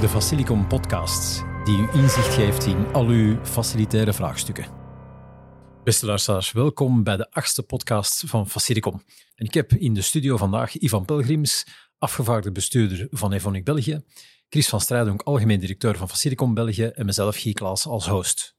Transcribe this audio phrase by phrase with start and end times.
[0.00, 4.66] de Facilicom podcast, die u inzicht geeft in al uw facilitaire vraagstukken.
[5.84, 9.02] Beste luisteraars, welkom bij de achtste podcast van Facilicom.
[9.34, 11.66] En ik heb in de studio vandaag Ivan Pelgrims,
[11.98, 14.00] afgevaardigde bestuurder van Evonik België,
[14.48, 18.56] Chris van Strijdonk, algemeen directeur van Facilicom België en mezelf, Guy als host.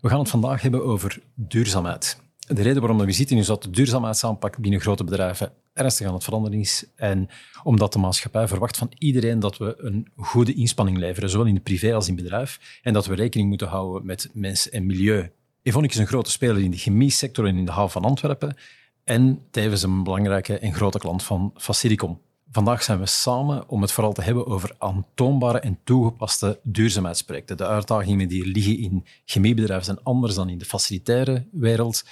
[0.00, 2.20] We gaan het vandaag hebben over duurzaamheid.
[2.46, 6.24] De reden waarom we zitten is dat de duurzaamheidsaanpak binnen grote bedrijven ernstig aan het
[6.24, 6.86] veranderen is.
[6.96, 7.28] En
[7.62, 11.60] omdat de maatschappij verwacht van iedereen dat we een goede inspanning leveren, zowel in de
[11.60, 12.80] privé als in het bedrijf.
[12.82, 15.30] En dat we rekening moeten houden met mens en milieu.
[15.62, 18.56] Evonik is een grote speler in de chemiesector en in de haven van Antwerpen.
[19.04, 22.20] En tevens een belangrijke en grote klant van Facilicom.
[22.50, 27.56] Vandaag zijn we samen om het vooral te hebben over aantoonbare en toegepaste duurzaamheidsprojecten.
[27.56, 32.04] De uitdagingen die liggen in chemiebedrijven zijn anders dan in de facilitaire wereld.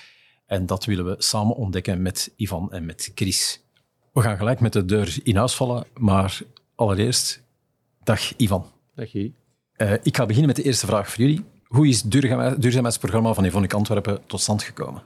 [0.50, 3.60] En dat willen we samen ontdekken met Ivan en met Chris.
[4.12, 6.41] We gaan gelijk met de deur in huis vallen, maar
[6.75, 7.42] allereerst,
[8.02, 8.66] dag Ivan.
[8.94, 9.33] Dag Guy.
[9.77, 11.44] Uh, ik ga beginnen met de eerste vraag voor jullie.
[11.64, 12.10] Hoe is het
[12.60, 15.02] duurzaamheidsprogramma van Evonik Antwerpen tot stand gekomen?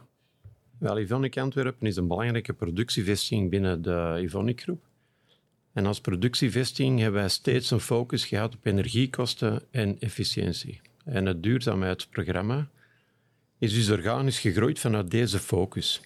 [0.77, 4.83] Wel, Evonik Antwerpen is een belangrijke productievestiging binnen de Evonik Groep.
[5.73, 10.81] En als productievestiging hebben wij steeds een focus gehad op energiekosten en efficiëntie.
[11.03, 12.67] En het duurzaamheidsprogramma
[13.65, 16.01] is dus organisch gegroeid vanuit deze focus.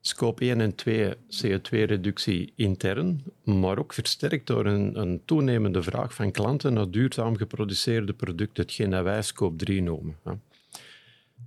[0.00, 6.30] Scope 1 en 2 CO2-reductie intern, maar ook versterkt door een, een, toenemende vraag van
[6.30, 10.16] klanten naar duurzaam geproduceerde producten, hetgeen dat wij Scope 3 noemen.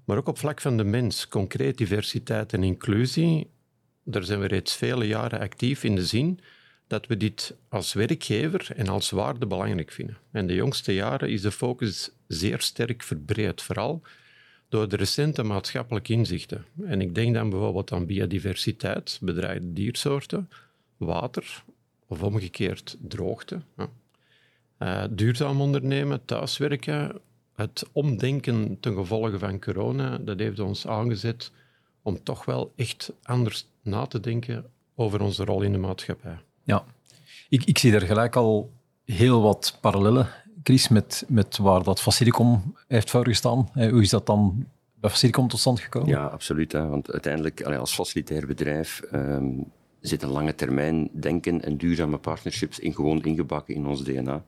[0.05, 3.50] Maar ook op vlak van de mens, concreet diversiteit en inclusie,
[4.03, 6.39] daar zijn we reeds vele jaren actief in de zin
[6.88, 10.17] dat we dit als werkgever en als waarde belangrijk vinden.
[10.31, 14.02] En de jongste jaren is de focus zeer sterk verbreed, vooral
[14.70, 16.66] door de recente maatschappelijke inzichten.
[16.86, 20.50] En ik denk dan bijvoorbeeld aan biodiversiteit, bedreigde diersoorten,
[20.98, 21.64] water
[22.08, 23.61] of omgekeerd droogte.
[24.80, 27.21] Uh, duurzaam ondernemen, thuiswerken,
[27.55, 31.52] het omdenken ten gevolge van corona, dat heeft ons aangezet
[32.02, 34.65] om toch wel echt anders na te denken
[34.95, 36.38] over onze rol in de maatschappij.
[36.64, 36.83] Ja,
[37.49, 38.73] ik, ik zie er gelijk al
[39.05, 40.27] heel wat parallellen
[40.64, 43.70] Chris, met, met waar dat Facilicom heeft voorgestaan.
[43.73, 44.65] Hoe is dat dan
[44.95, 46.09] bij Facilicom tot stand gekomen?
[46.09, 46.71] Ja, absoluut.
[46.71, 46.87] Hè.
[46.87, 49.65] Want uiteindelijk, als facilitair bedrijf, um,
[50.02, 54.43] zit een lange termijn denken en duurzame partnerships in, gewoon ingebakken in ons DNA.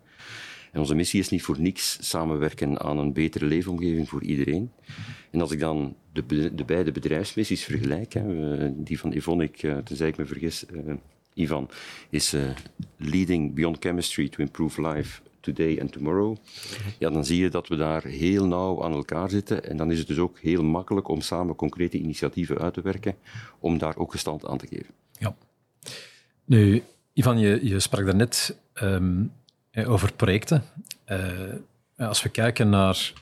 [0.72, 4.72] En onze missie is niet voor niks samenwerken aan een betere leefomgeving voor iedereen.
[5.32, 10.08] En als ik dan de, de beide bedrijfsmissies vergelijk, hè, die van Evonik, uh, tenzij
[10.08, 10.94] ik me vergis, uh,
[11.34, 11.70] Ivan,
[12.10, 12.42] is uh,
[12.98, 16.38] leading beyond chemistry to improve life today and tomorrow,
[16.98, 19.66] ja, dan zie je dat we daar heel nauw aan elkaar zitten.
[19.66, 23.16] En dan is het dus ook heel makkelijk om samen concrete initiatieven uit te werken,
[23.60, 24.94] om daar ook gestand aan te geven.
[25.20, 25.36] Ja.
[26.46, 29.32] Nu, Ivan, je, je sprak daarnet um,
[29.86, 30.64] over projecten.
[31.08, 31.20] Uh,
[31.98, 33.14] als we kijken naar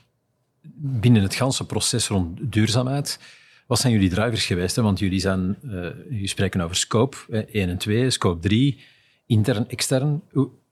[0.76, 3.18] binnen het ganse proces rond duurzaamheid,
[3.66, 4.76] wat zijn jullie drivers geweest?
[4.76, 8.80] Want jullie, zijn, uh, jullie spreken over scope hè, 1 en 2, scope 3,
[9.26, 10.22] intern, extern.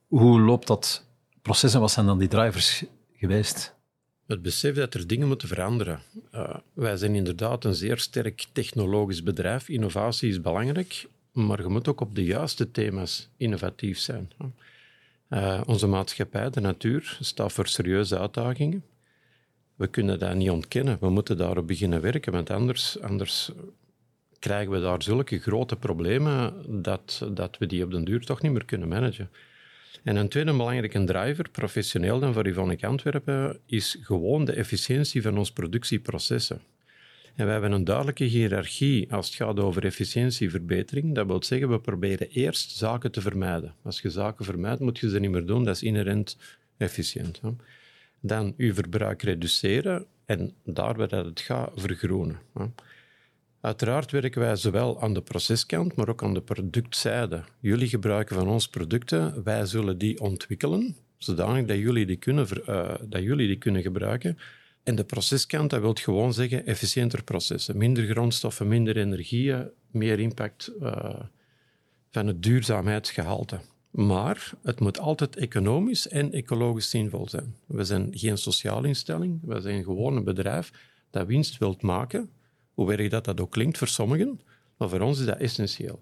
[0.06, 1.07] Hoe loopt dat
[1.48, 3.74] proces wat zijn dan die drivers geweest?
[4.26, 6.00] Het besef dat er dingen moeten veranderen.
[6.34, 9.68] Uh, wij zijn inderdaad een zeer sterk technologisch bedrijf.
[9.68, 14.30] Innovatie is belangrijk, maar je moet ook op de juiste thema's innovatief zijn.
[15.30, 18.84] Uh, onze maatschappij, de natuur, staat voor serieuze uitdagingen.
[19.74, 20.96] We kunnen dat niet ontkennen.
[21.00, 23.50] We moeten daarop beginnen werken, want anders, anders
[24.38, 28.52] krijgen we daar zulke grote problemen dat, dat we die op den duur toch niet
[28.52, 29.30] meer kunnen managen.
[30.02, 35.38] En een tweede belangrijke driver, professioneel dan voor Ivonik Antwerpen, is gewoon de efficiëntie van
[35.38, 36.60] ons productieprocessen.
[37.34, 41.14] En we hebben een duidelijke hiërarchie als het gaat over efficiëntieverbetering.
[41.14, 43.74] Dat wil zeggen, we proberen eerst zaken te vermijden.
[43.82, 45.64] Als je zaken vermijdt, moet je ze niet meer doen.
[45.64, 46.36] Dat is inherent
[46.76, 47.40] efficiënt.
[47.40, 47.50] Hè.
[48.20, 52.38] Dan je verbruik reduceren en daar waar het gaat, vergroenen.
[52.54, 52.64] Hè.
[53.60, 57.42] Uiteraard werken wij zowel aan de proceskant, maar ook aan de productzijde.
[57.60, 62.94] Jullie gebruiken van ons producten, wij zullen die ontwikkelen, zodanig dat jullie die kunnen, uh,
[63.02, 64.38] dat jullie die kunnen gebruiken.
[64.82, 67.76] En de proceskant, dat wil gewoon zeggen efficiënter processen.
[67.76, 71.20] Minder grondstoffen, minder energieën, meer impact uh,
[72.10, 73.60] van het duurzaamheidsgehalte.
[73.90, 77.54] Maar het moet altijd economisch en ecologisch zinvol zijn.
[77.66, 80.70] We zijn geen sociale instelling, we zijn gewoon een bedrijf
[81.10, 82.30] dat winst wilt maken
[82.78, 84.40] hoe erg dat, dat ook klinkt voor sommigen,
[84.76, 86.00] maar voor ons is dat essentieel.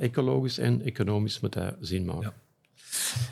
[0.00, 2.32] Ecologisch en economisch moet dat zin maken.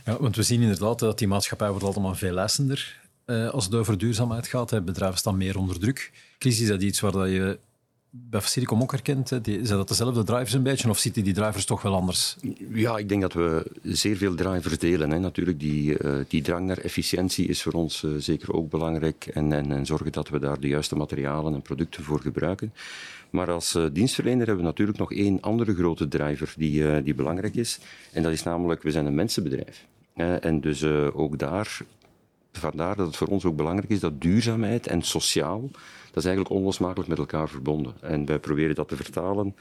[0.05, 0.13] Ja.
[0.13, 0.21] ja.
[0.21, 3.99] want we zien inderdaad dat die maatschappij wordt allemaal veel eisender uh, als het over
[3.99, 4.71] duurzaamheid gaat.
[4.71, 4.83] Hè.
[4.83, 6.13] Bedrijven staan meer onder druk.
[6.39, 7.59] Crisis is dat iets waar dat je
[8.11, 9.29] bij Facilicom ook herkent?
[9.29, 12.37] zijn dat dezelfde drivers een beetje, of zitten die drivers toch wel anders?
[12.73, 15.11] Ja, ik denk dat we zeer veel drivers delen.
[15.11, 15.19] Hè.
[15.19, 19.27] Natuurlijk, die, uh, die drang naar efficiëntie is voor ons uh, zeker ook belangrijk.
[19.27, 22.73] En, en, en, zorgen dat we daar de juiste materialen en producten voor gebruiken.
[23.31, 27.55] Maar als uh, dienstverlener hebben we natuurlijk nog één andere grote driver die, die belangrijk
[27.55, 27.79] is.
[28.13, 29.85] En dat is namelijk, we zijn een mensenbedrijf.
[30.15, 31.81] en dus ook daar
[32.59, 35.61] vandaar dat het voor ons ook belangrijk is dat duurzaamheid en sociaal,
[36.07, 37.95] dat is eigenlijk onlosmakelijk met elkaar verbonden.
[38.01, 39.55] En wij proberen dat te vertalen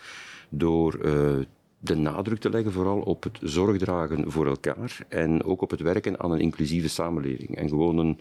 [0.50, 1.46] door uh,
[1.80, 6.20] de nadruk te leggen vooral op het zorgdragen voor elkaar en ook op het werken
[6.20, 7.56] aan een inclusieve samenleving.
[7.56, 8.20] En gewoon een,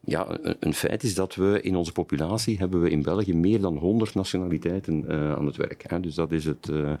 [0.00, 3.76] ja, een, feit is dat we in onze populatie hebben we in België meer dan
[3.76, 5.84] 100 nationaliteiten uh, aan het werk.
[5.86, 6.00] Hè.
[6.00, 6.68] Dus dat is het.
[6.70, 6.92] Uh,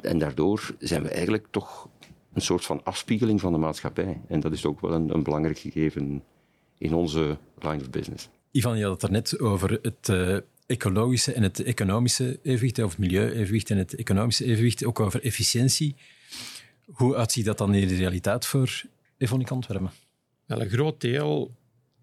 [0.00, 1.88] en daardoor zijn we eigenlijk toch
[2.32, 4.20] een soort van afspiegeling van de maatschappij.
[4.28, 6.22] En dat is ook wel een, een belangrijk gegeven
[6.78, 8.28] in onze line of business.
[8.50, 10.36] Ivan, je had het daarnet over het uh,
[10.66, 15.96] ecologische en het economische evenwicht, of het milieu-evenwicht en het economische evenwicht, ook over efficiëntie.
[16.84, 18.82] Hoe uitziet dat dan in de realiteit voor
[19.18, 19.90] Evonik Antwerpen?
[20.46, 21.54] Wel, een groot deel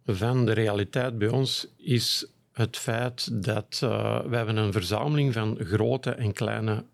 [0.05, 5.57] van de realiteit bij ons is het feit dat uh, we hebben een verzameling van
[5.59, 6.85] grote en kleine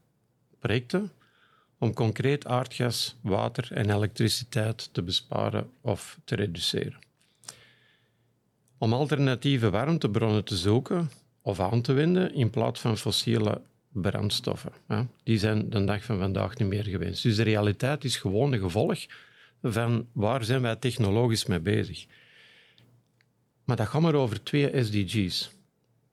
[0.59, 1.11] projecten
[1.83, 6.99] om concreet aardgas, water en elektriciteit te besparen of te reduceren.
[8.77, 14.71] Om alternatieve warmtebronnen te zoeken of aan te wenden in plaats van fossiele brandstoffen.
[15.23, 17.23] Die zijn de dag van vandaag niet meer gewenst.
[17.23, 19.05] Dus de realiteit is gewoon een gevolg
[19.61, 22.05] van waar zijn wij technologisch mee bezig.
[23.63, 25.51] Maar dat gaat maar over twee SDG's.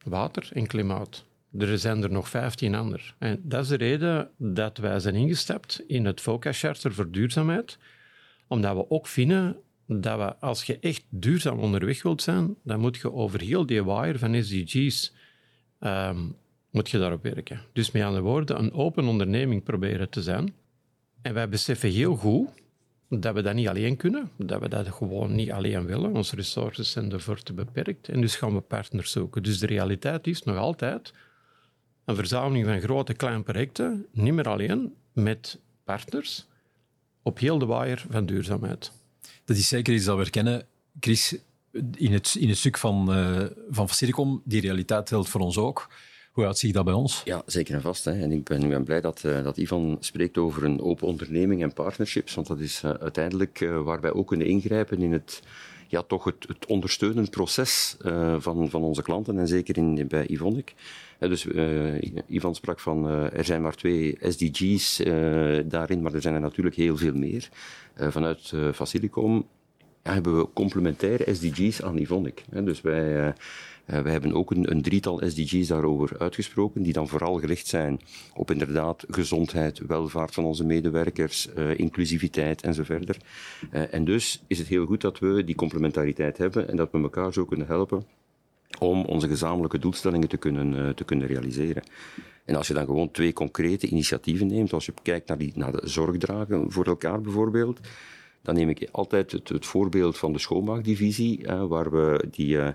[0.05, 1.25] Water en klimaat.
[1.58, 3.02] Er zijn er nog 15 andere.
[3.19, 7.79] En dat is de reden dat wij zijn ingestapt in het FOCA Charter voor duurzaamheid.
[8.47, 9.56] Omdat we ook vinden
[9.87, 13.85] dat we, als je echt duurzaam onderweg wilt zijn, dan moet je over heel die
[13.85, 15.12] wire van SDG's
[15.81, 16.37] um,
[16.70, 17.61] moet je daarop werken.
[17.73, 20.55] Dus met andere woorden, een open onderneming proberen te zijn.
[21.23, 22.49] En wij beseffen heel goed
[23.08, 26.14] dat we dat niet alleen kunnen, dat we dat gewoon niet alleen willen.
[26.14, 29.43] Onze resources zijn ervoor te beperkt en dus gaan we partners zoeken.
[29.43, 31.12] Dus de realiteit is nog altijd
[32.11, 36.47] een verzameling van grote, kleine projecten, niet meer alleen, met partners,
[37.23, 38.93] op heel de waaier van duurzaamheid.
[39.45, 40.67] Dat is zeker iets dat we herkennen.
[41.01, 41.37] Chris,
[41.97, 45.89] in het, in het stuk van, uh, van Facilicom, die realiteit geldt voor ons ook.
[46.33, 47.23] Hoe uitziet dat bij ons?
[47.25, 48.05] Ja, zeker en vast.
[48.05, 48.12] Hè.
[48.23, 51.62] En ik ben, ik ben blij dat, uh, dat Ivan spreekt over een open onderneming
[51.62, 55.43] en partnerships, want dat is uh, uiteindelijk waar wij ook kunnen ingrijpen in het,
[55.91, 57.97] ja, toch het, het ondersteunend proces
[58.39, 60.75] van, van onze klanten en zeker in, bij Ivonic
[61.29, 66.23] dus uh, Ivan sprak van uh, er zijn maar twee SDG's uh, daarin, maar er
[66.23, 67.49] zijn er natuurlijk heel veel meer.
[67.97, 69.47] vanuit Facilicom
[70.03, 72.45] hebben we complementaire SDG's aan Ivonic.
[72.51, 73.35] dus wij,
[73.91, 78.01] wij hebben ook een, een, drietal SDG's daarover uitgesproken, die dan vooral gericht zijn
[78.35, 83.17] op inderdaad gezondheid, welvaart van onze medewerkers, inclusiviteit en zo verder.
[83.71, 87.33] en dus is het heel goed dat we die complementariteit hebben en dat we elkaar
[87.33, 88.05] zo kunnen helpen
[88.79, 91.83] om onze gezamenlijke doelstellingen te kunnen, te kunnen realiseren.
[92.45, 95.73] En als je dan gewoon twee concrete initiatieven neemt, als je kijkt naar, die, naar
[95.73, 97.81] de zorgdragen voor elkaar bijvoorbeeld,
[98.43, 102.57] dan neem ik altijd het, voorbeeld van de schoonmaakdivisie, waar we die...
[102.57, 102.69] Uh,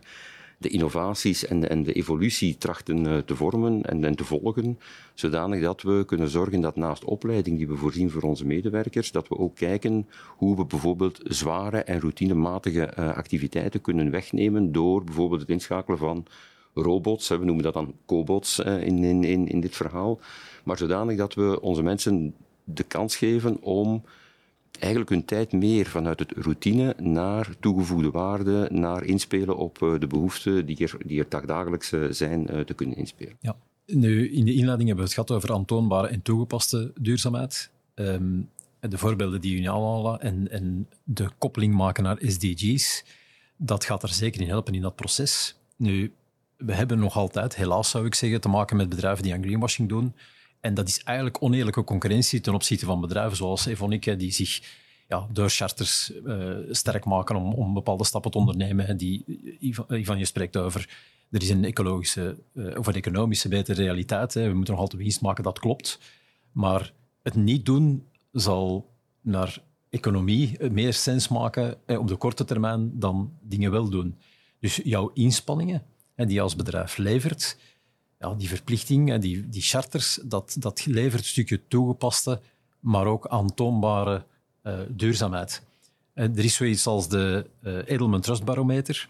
[0.57, 4.80] de innovaties en de, en de evolutie trachten uh, te vormen en, en, te volgen,
[5.13, 9.27] zodanig dat we kunnen zorgen dat naast opleiding die we voorzien voor onze medewerkers, dat
[9.27, 15.41] we ook kijken hoe we bijvoorbeeld zware en routinematige uh, activiteiten kunnen wegnemen door bijvoorbeeld
[15.41, 16.25] het inschakelen van
[16.74, 20.20] robots, we noemen dat dan cobots uh, in, in, in dit verhaal,
[20.63, 24.03] maar zodanig dat we onze mensen de kans geven om
[24.79, 30.08] eigenlijk hun tijd meer vanuit het routine naar toegevoegde waarde, naar inspelen op uh, de
[30.08, 33.38] behoeften die er, die er dagdagelijks uh, zijn, uh, te kunnen inspelen.
[33.39, 33.55] Ja.
[33.86, 37.70] Nu, in de inleiding hebben we het gehad over aantoonbare en toegepaste duurzaamheid.
[37.96, 43.03] Um, de voorbeelden die jullie aanhalen en, en de koppeling maken naar SDG's,
[43.58, 45.55] dat gaat er zeker in helpen in dat proces.
[45.75, 46.13] Nu,
[46.58, 49.89] we hebben nog altijd, helaas zou ik zeggen, te maken met bedrijven die aan greenwashing
[49.89, 50.13] doen.
[50.65, 54.62] En dat is eigenlijk oneerlijke concurrentie ten opzichte van bedrijven zoals Evonik, die zich
[55.07, 58.98] ja, door charters uh, sterk maken om, bepaalde stappen te ondernemen.
[58.98, 59.24] Die,
[59.89, 60.89] Ivan, je spreekt over,
[61.31, 64.34] er is een ecologische uh, of een economische betere realiteit.
[64.34, 64.48] Hè.
[64.48, 66.00] We moeten nog altijd winst maken, dat klopt.
[66.51, 66.93] Maar
[67.24, 69.57] het niet doen zal naar
[69.89, 74.15] economie meer sens maken eh, op de korte termijn dan dingen wel doen.
[74.60, 75.84] Dus jouw inspanningen,
[76.15, 77.57] die je als bedrijf levert,
[78.34, 82.41] die verplichting, die, die charters, dat, dat levert een stukje toegepaste,
[82.79, 84.24] maar ook aantoonbare
[84.63, 85.63] uh, duurzaamheid.
[86.13, 89.10] Uh, er is zoiets als de uh, Edelman Trust Barometer.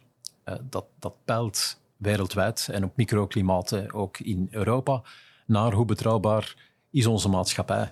[0.69, 5.01] dat, dat peilt wereldwijd en op microklimaat ook in Europa,
[5.45, 6.55] naar hoe betrouwbaar
[6.91, 7.91] is onze maatschappij.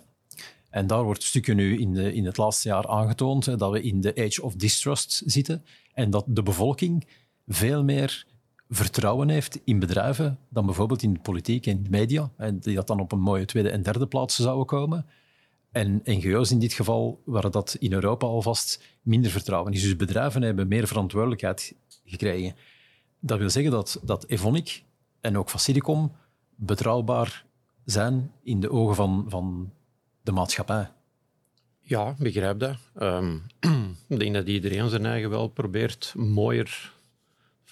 [0.70, 4.02] En daar wordt stukken nu in, de, in het laatste jaar aangetoond dat we in
[4.02, 7.08] de age of distrust zitten en dat de bevolking
[7.48, 8.26] veel meer
[8.76, 12.88] vertrouwen heeft in bedrijven dan bijvoorbeeld in de politiek en de media, en die dat
[12.88, 15.06] dan op een mooie tweede en derde plaats zouden komen.
[15.72, 19.82] En NGO's in dit geval, waar dat in Europa alvast minder vertrouwen is.
[19.82, 21.76] Dus bedrijven hebben meer verantwoordelijkheid
[22.06, 22.56] gekregen.
[23.20, 24.84] Dat wil zeggen dat, dat Evonik
[25.22, 26.08] en ook Facility
[26.56, 27.46] betrouwbaar
[27.86, 29.72] zijn in de ogen van, van
[30.22, 30.92] de maatschappij.
[31.82, 32.78] Ja, begrijp dat.
[33.02, 33.44] Um,
[34.08, 36.94] ik denk dat iedereen zijn eigen wel probeert mooier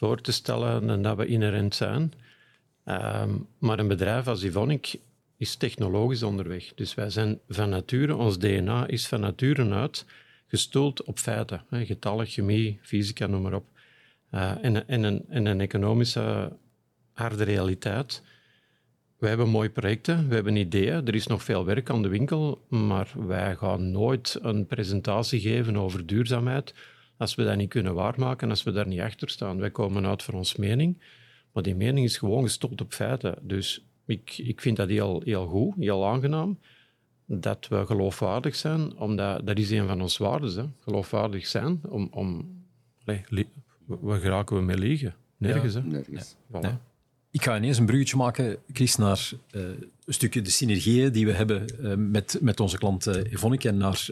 [0.01, 2.13] voor te stellen dan dat we inherent zijn.
[2.84, 3.29] Ehm,
[3.60, 4.96] maar een bedrijf als Ivonic
[5.38, 6.74] is technologisch onderweg.
[6.75, 10.05] Dus wij zijn van nature, ons DNA is van nature uit
[10.48, 11.63] gestoeld op feiten.
[11.70, 13.65] Hè, getallen, chemie, fysica, noem maar op.
[14.31, 16.58] Uh, en, en, een, en een economische
[17.13, 18.24] harde realiteit.
[19.17, 22.65] We hebben mooie projecten, we hebben ideeën, er is nog veel werk aan de winkel,
[22.70, 26.74] maar wij gaan nooit een presentatie geven over duurzaamheid
[27.22, 29.60] als we dat niet kunnen waarmaken, als we daar niet achter staan.
[29.60, 31.01] Wij komen uit voor ons mening,
[31.51, 33.38] maar die mening is gewoon gestoeld op feiten.
[33.42, 36.60] Dus ik, ik vind dat heel, heel goed, heel aangenaam,
[37.25, 40.66] dat we geloofwaardig zijn, omdat dat is een van ons waarden, hè.
[40.80, 42.56] geloofwaardig zijn, om, om
[43.06, 43.48] nee,
[43.86, 45.16] waar geraken we mee liegen?
[45.38, 45.82] Nergens, hè?
[45.82, 46.36] Nergens.
[46.48, 46.72] Nee.
[47.32, 49.62] Ik ga ineens een bruggetje maken, Chris, naar uh,
[50.06, 53.78] een stukje de synergieën die we hebben uh, met, met onze klant uh, Evonik en
[53.78, 54.06] naar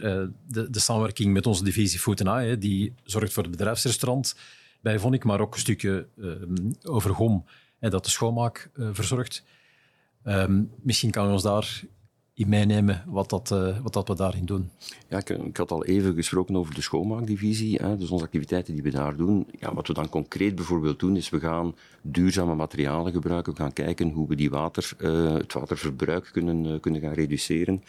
[0.48, 4.36] de, de, samenwerking met onze divisie Food AI, die zorgt voor het bedrijfsrestaurant
[4.82, 6.08] bij Evonik, maar ook een stukje
[6.84, 7.46] over GOM,
[7.80, 9.44] dat de schoonmaak verzorgt.
[10.24, 11.82] Ehm, misschien kan je ons daar
[12.40, 14.70] in meenemen wat, dat, uh, wat dat we daarin doen.
[15.08, 18.90] Ja, ik, had al even gesproken over de schoonmaakdivisie, hè, dus onze activiteiten die we
[18.90, 19.48] daar doen.
[19.60, 23.74] Ja, wat we dan concreet bijvoorbeeld doen, is we gaan duurzame materialen gebruiken, we gaan
[23.74, 27.84] kijken hoe we die water, uh, het waterverbruik kunnen, uh, kunnen gaan reduceren.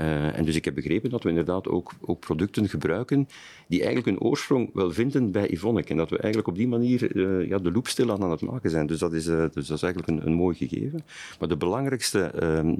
[0.00, 3.28] Uh, en dus ik heb begrepen dat we inderdaad ook, ook producten gebruiken
[3.66, 5.90] die eigenlijk hun oorsprong wel vinden bij Ivonic.
[5.90, 8.70] En dat we eigenlijk op die manier uh, ja, de loop stil aan het maken
[8.70, 8.86] zijn.
[8.86, 11.04] Dus dat is, uh, dus dat is eigenlijk een, een mooi gegeven.
[11.38, 12.30] Maar de belangrijkste,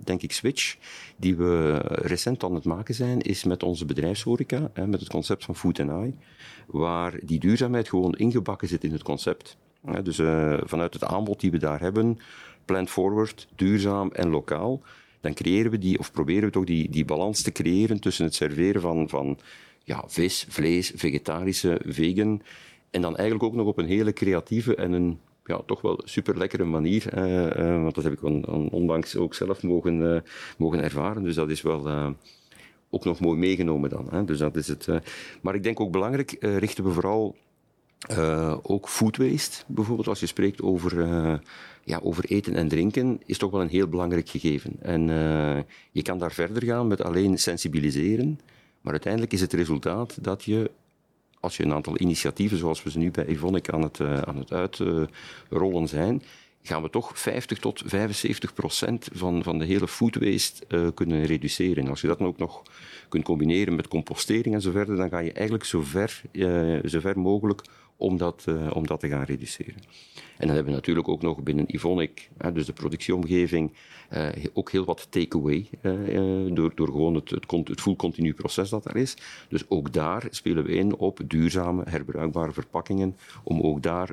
[0.04, 0.76] denk ik, switch
[1.16, 5.44] die we recent aan het maken zijn, is met onze bedrijfshoreca, hè, met het concept
[5.44, 6.14] van Food and Eye,
[6.66, 9.56] waar die duurzaamheid gewoon ingebakken zit in het concept.
[10.02, 10.16] dus
[10.64, 12.18] vanuit het aanbod die we daar hebben,
[12.64, 14.82] plant forward, duurzaam en lokaal,
[15.26, 18.34] dan creëren we die, of proberen we toch die, die balans te creëren tussen het
[18.34, 19.38] serveren van, van
[19.84, 22.42] ja, vis, vlees, vegetarische, vegan,
[22.90, 26.38] en dan eigenlijk ook nog op een hele creatieve en een ja, toch wel super
[26.38, 27.18] lekkere manier.
[27.18, 28.22] Uh, uh, want dat heb ik
[28.72, 30.20] onlangs ook zelf mogen, uh,
[30.58, 31.22] mogen ervaren.
[31.22, 32.14] Dus dat is wel
[32.90, 34.06] ook nog mooi meegenomen dan.
[34.10, 34.24] Hè.
[34.24, 34.88] Dus dat is het.
[35.42, 37.36] maar ik denk ook belangrijk, richten we vooral
[38.62, 39.64] ook food waste.
[39.66, 40.92] Bijvoorbeeld als je spreekt over
[41.86, 44.72] ja, over eten en drinken is toch wel een heel belangrijk gegeven.
[44.80, 45.58] En uh,
[45.92, 48.40] je kan daar verder gaan met alleen sensibiliseren,
[48.80, 50.70] maar uiteindelijk is het resultaat dat je,
[51.40, 54.36] als je een aantal initiatieven, zoals we ze nu bij Evonik aan het, uh, aan
[54.36, 56.22] het uitrollen zijn,
[56.62, 61.24] gaan we toch 50 tot 75 procent van, van de hele food waste uh, kunnen
[61.24, 61.88] reduceren.
[61.88, 62.62] Als je dat dan ook nog
[63.08, 66.22] kunt combineren met compostering en zo verder, dan ga je eigenlijk zo ver,
[66.84, 67.62] zo ver mogelijk
[67.96, 69.82] om dat, uh, om dat te gaan reduceren.
[70.14, 73.72] En dan hebben we natuurlijk ook nog binnen Ivonic, dus de productieomgeving,
[74.12, 78.68] uh, ook heel wat takeaway, uh, door, door gewoon het, het, het full continu proces
[78.68, 79.16] dat er is.
[79.48, 84.10] Dus ook daar spelen we in op duurzame, herbruikbare verpakkingen, om ook daar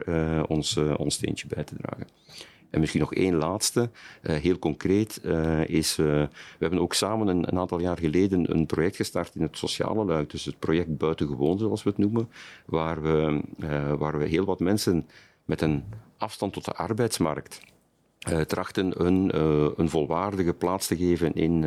[0.48, 2.08] ons, ons steentje bij te dragen.
[2.74, 3.90] En misschien nog één laatste,
[4.22, 8.52] uh, heel concreet, uh, is, uh, we hebben ook samen een, een, aantal jaar geleden
[8.52, 12.30] een project gestart in het sociale luik, dus het project Buitengewoon, zoals we het noemen,
[12.66, 13.42] waar we,
[13.98, 15.08] waar we heel wat mensen
[15.46, 15.84] met een
[16.18, 17.62] afstand tot de arbeidsmarkt
[18.48, 19.40] trachten een,
[19.80, 21.62] een volwaardige plaats te geven in,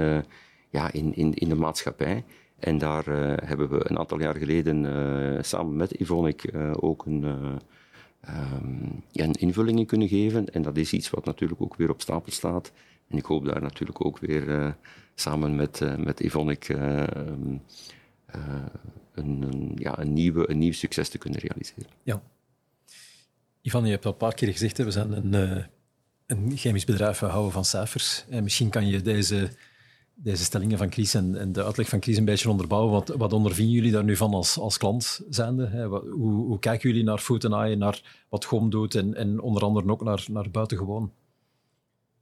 [0.70, 2.24] ja, in, in, in de maatschappij.
[2.58, 3.04] En daar
[3.44, 7.24] hebben we een aantal jaar geleden samen met Ivonic ook een
[8.28, 10.52] um, ja, een invulling in kunnen geven.
[10.52, 12.72] En dat is iets wat natuurlijk ook weer op stapel staat.
[13.08, 14.72] En ik hoop daar natuurlijk ook weer uh,
[15.14, 17.62] samen met, uh, met um,
[19.14, 21.86] een, een, ja, een, nieuwe, een nieuw succes te kunnen realiseren.
[22.02, 22.22] Ja.
[23.62, 25.66] Ivan, je hebt al een paar keer gezegd, hè, we zijn een,
[26.26, 28.24] een chemisch bedrijf, we houden van cijfers.
[28.28, 29.50] En misschien kan je deze
[30.18, 32.92] deze stellingen van Chris en, en, de uitleg van Chris een beetje onderbouwen.
[32.92, 35.66] Wat, wat ondervinden jullie daar nu van als, als klant zijnde?
[35.66, 35.86] Hè?
[35.86, 39.90] Hoe, hoe, kijken jullie naar Food Eye, naar wat GOM doet en, en onder andere
[39.90, 41.12] ook naar, naar buitengewoon?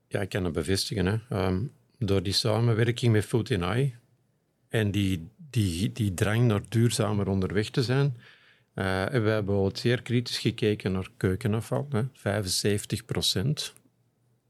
[0.09, 1.07] Ja, ik kan het bevestigen.
[1.07, 1.47] Hè.
[1.47, 3.95] Um, door die samenwerking met Food Eye
[4.69, 8.17] en die, die, die drang naar duurzamer onderweg te zijn,
[8.75, 11.89] Uh, we hebben bijvoorbeeld zeer kritisch gekeken naar keukenafval.
[11.91, 12.03] Hè.
[13.71, 13.73] 75%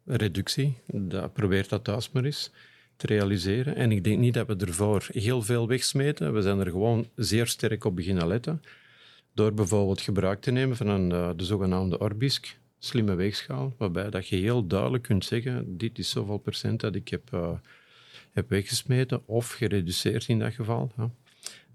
[0.04, 0.78] reductie.
[0.86, 2.50] Dat, probeert dat thuis maar eens
[2.96, 3.76] te realiseren.
[3.76, 6.34] En ik denk niet dat we ervoor heel veel wegsmeten.
[6.34, 8.62] We zijn er gewoon zeer sterk op beginnen letten.
[9.34, 14.28] Door bijvoorbeeld gebruik te nemen van een, eh, de zogenaamde Orbisk, slimme weegschaal, waarbij dat
[14.28, 17.50] je heel duidelijk kunt zeggen, dit is zoveel procent dat ik heb, uh,
[18.32, 20.92] heb weggesmeten of gereduceerd in dat geval.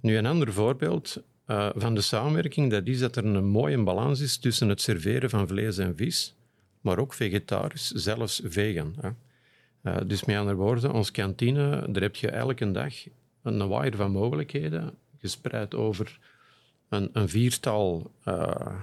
[0.01, 4.19] Nu, een ander voorbeeld uh, van de samenwerking, dat is dat er een mooie balans
[4.19, 6.35] is tussen het serveren van vlees en vis,
[6.81, 8.95] maar ook vegetarisch, zelfs vegan.
[9.83, 12.93] Uh, dus met andere woorden, ons kantine, daar heb je elke dag
[13.43, 16.19] een waaier van mogelijkheden, gespreid over
[16.89, 18.75] een, een viertal uh,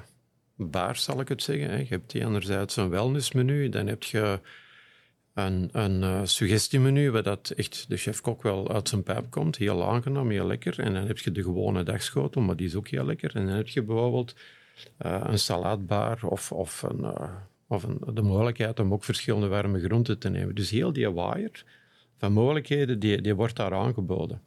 [0.55, 1.71] baars, zal ik het zeggen.
[1.71, 1.77] Hè.
[1.77, 4.41] Je hebt enerzijds een wellnessmenu, dan heb je
[5.35, 9.57] een, een uh, suggestiemenu waar dat echt de chefkok wel uit zijn pijp komt.
[9.57, 10.79] Heel aangenaam, heel lekker.
[10.81, 13.37] En dan heb je de gewone dagschotel, maar die is ook heel lekker.
[13.37, 14.35] En dan heb je bijvoorbeeld
[14.99, 17.15] een salaatbar of, of, een,
[17.67, 20.55] of een, de mogelijkheid om ook verschillende warme groenten te nemen.
[20.55, 21.65] Dus heel die waaier
[22.19, 24.43] van mogelijkheden, die, die wordt daar aangeboden.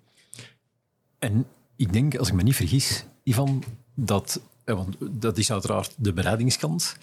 [1.19, 1.45] En
[1.75, 6.97] ik denk, als ik me niet vergis, Ivan, dat, want dat is uiteraard de bereidingskant,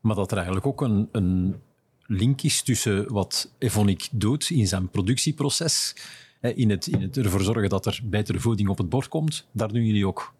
[0.00, 1.56] maar dat er eigenlijk ook een, een
[2.06, 5.94] link is tussen wat Evonik doet in zijn productieproces,
[6.40, 9.46] in het, in het ervoor zorgen dat er betere voeding op het bord komt.
[9.52, 10.34] Daar doen jullie ook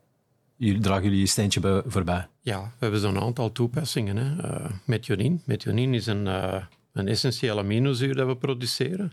[0.58, 2.26] jullie, dragen jullie een steentje bij, voorbij.
[2.40, 4.16] Ja, we hebben zo'n aantal toepassingen.
[4.16, 4.48] Hè.
[4.48, 5.38] Uh, methionine.
[5.44, 9.12] Methionine is een, uh, een essentiële aminozuur dat we produceren.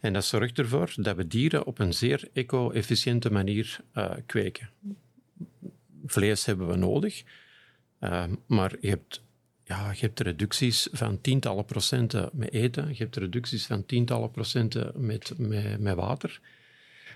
[0.00, 4.70] En dat zorgt ervoor dat we dieren op een zeer eco-efficiënte manier uh, kweken.
[6.06, 7.22] Vlees hebben we nodig,
[8.46, 9.22] maar je hebt
[9.64, 14.92] ja, je hebt reducties van tientallen procenten met eten, je hebt reducties van tientallen procenten
[14.96, 16.40] met, met, met water.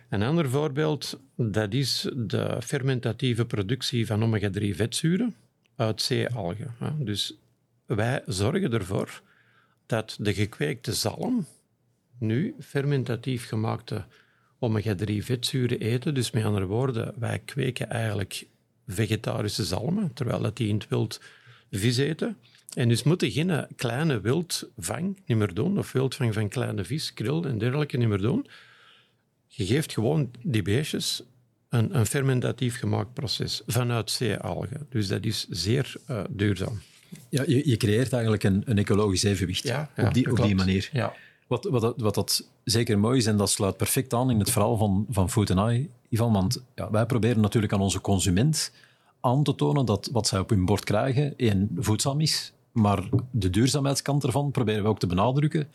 [0.08, 5.34] Een ander voorbeeld, dat is de fermentatieve productie van omega-3 vetzuren
[5.76, 6.74] uit zeealgen.
[6.98, 7.38] Dus
[7.86, 9.22] wij zorgen ervoor
[9.86, 11.46] dat de gekweekte zalm
[12.18, 14.04] nu fermentatief gemaakte
[14.58, 16.14] omega-3 vetzuren eten.
[16.14, 18.46] Dus met andere woorden, wij kweken eigenlijk
[18.86, 21.20] vegetarische zalmen, terwijl dat die in het wild
[21.70, 22.36] vis eten.
[22.74, 27.44] En dus moeten geen kleine wildvang niet meer doen, of wildvang van kleine vis, kril
[27.44, 28.46] en dergelijke niet meer doen.
[29.58, 31.22] Je geeft gewoon die beestjes
[31.68, 34.86] een, een fermentatief gemaakt proces vanuit zeealgen.
[34.90, 36.80] Dus dat is zeer uh, duurzaam.
[37.28, 40.54] Ja, je, je, creëert eigenlijk een, een ecologisch evenwicht ja, ja, op, die, op die
[40.54, 40.88] manier.
[40.92, 41.14] Ja.
[41.46, 44.76] Wat, wat, wat dat zeker mooi is, en dat sluit perfect aan in het verhaal
[44.76, 48.72] van, van Food Eye, Ivan, want ja, wij proberen natuurlijk aan onze consument
[49.20, 53.50] aan te tonen dat wat zij op hun bord krijgen één, voedzaam is, maar de
[53.50, 55.68] duurzaamheidskant ervan proberen we ook te benadrukken.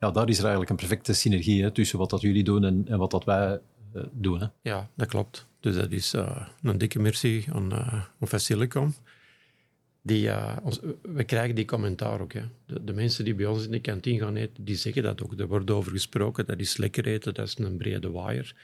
[0.00, 2.84] Ja, daar is er eigenlijk een perfecte synergie hè, tussen wat dat jullie doen en,
[2.88, 3.60] en wat dat wij
[3.94, 4.40] uh, doen.
[4.40, 4.46] Hè.
[4.62, 5.46] Ja, dat klopt.
[5.60, 8.94] Dus dat is uh, een dikke merci aan, uh, aan Facilicom.
[10.02, 10.30] Die,
[10.62, 12.32] ons, we krijgen die commentaar ook.
[12.32, 12.42] Hè.
[12.66, 15.38] De, de, mensen die bij ons in de kantine gaan eten, die zeggen dat ook.
[15.38, 18.54] Er wordt over gesproken, dat is lekker eten, dat is een brede waaier.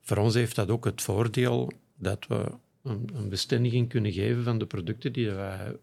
[0.00, 4.58] Voor ons heeft dat ook het voordeel dat we een, een bestendiging kunnen geven van
[4.58, 5.76] de producten die wij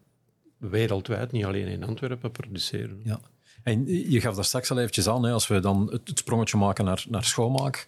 [0.56, 3.00] wereldwijd, niet alleen in Antwerpen, produceren.
[3.04, 3.20] Ja.
[3.62, 6.84] En je gaf daar straks al eventjes aan, hè, als we dan het, sprongetje maken
[6.84, 7.86] naar, naar schoonmaak,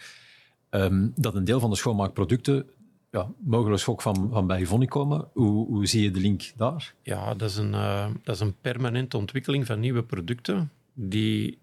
[0.70, 2.66] ehm, dat een deel van de schoonmaakproducten
[3.11, 5.28] ja, mogelijk ook van, van bij komen.
[5.32, 6.94] Hoe, hoe zie je de link daar?
[7.02, 11.58] Ja, dat is, een, uh, dat is een permanente ontwikkeling van nieuwe producten die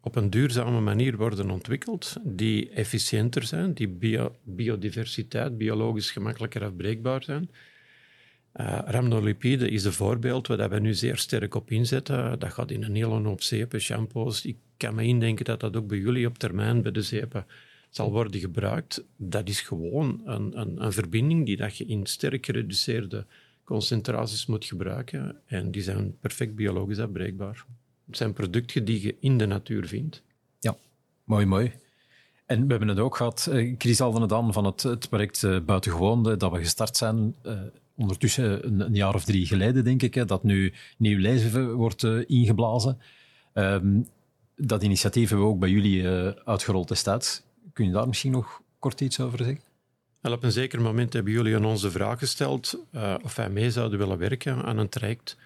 [0.00, 7.22] op een duurzame manier worden ontwikkeld, die efficiënter zijn, die bio, biodiversiteit, biologisch gemakkelijker afbreekbaar
[7.22, 7.50] zijn.
[8.56, 12.38] Uh, rhamnolipide is een voorbeeld waar we nu zeer sterk op inzetten.
[12.38, 14.44] Dat gaat in een hele hoop zeepen, shampoos.
[14.44, 17.46] Ik kan me indenken dat dat ook bij jullie op termijn bij de zeepen
[17.90, 19.04] zal worden gebruikt.
[19.16, 23.26] Dat is gewoon een, een, een verbinding die dat je in sterk gereduceerde
[23.64, 25.36] concentraties moet gebruiken.
[25.46, 27.64] En die zijn perfect biologisch afbreekbaar.
[28.06, 30.22] Het zijn producten die je in de natuur vindt.
[30.58, 30.76] Ja,
[31.24, 31.72] mooi, mooi.
[32.46, 35.42] En we hebben het ook gehad, eh, Chris haalde het aan van het, het project
[35.42, 37.34] uh, Buitengewoon, dat we gestart zijn
[38.00, 42.02] ondertussen een, een, jaar of drie geleden, denk ik, hè, dat nu nieuw leven wordt
[42.02, 42.98] uh, ingeblazen.
[43.54, 44.06] Um,
[44.56, 46.08] dat initiatief hebben we ook bij jullie
[46.44, 47.42] uitgerold destijds.
[47.72, 49.60] Kun je daar misschien nog kort iets over zeggen?
[50.22, 52.84] Op een zeker moment hebben jullie aan ons de vraag gesteld
[53.22, 55.36] of wij mee zouden willen werken aan een traject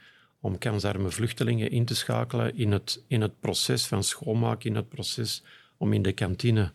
[0.41, 4.89] om kansarme vluchtelingen in te schakelen in het, in het proces van schoonmaken, in het
[4.89, 5.43] proces
[5.77, 6.73] om in de kantine,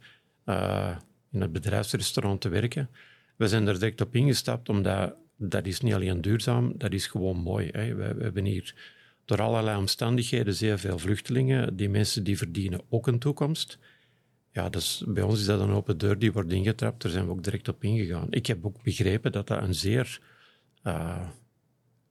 [1.31, 2.89] in het bedrijfsrestaurant te werken.
[3.35, 7.37] We zijn er direct op ingestapt, omdat dat is niet alleen duurzaam, dat is gewoon
[7.37, 7.69] mooi.
[7.71, 7.95] Hè.
[7.95, 8.75] We, we, hebben hier
[9.25, 11.75] door allerlei omstandigheden zeer veel vluchtelingen.
[11.75, 13.77] Die mensen die verdienen ook een toekomst.
[14.51, 17.01] ja, dus bij ons is dat een open deur die wordt ingetrapt.
[17.01, 18.27] Daar zijn we ook direct op ingegaan.
[18.29, 20.19] Ik heb ook begrepen dat dat een zeer
[20.83, 21.27] uh,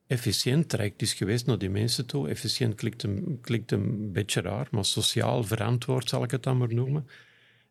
[0.07, 2.29] efficiënt traject is geweest naar die mensen toe.
[2.29, 6.75] Efficiënt klinkt een, klinkt een beetje raar, maar sociaal verantwoord zal ik het dan maar
[6.75, 7.07] noemen.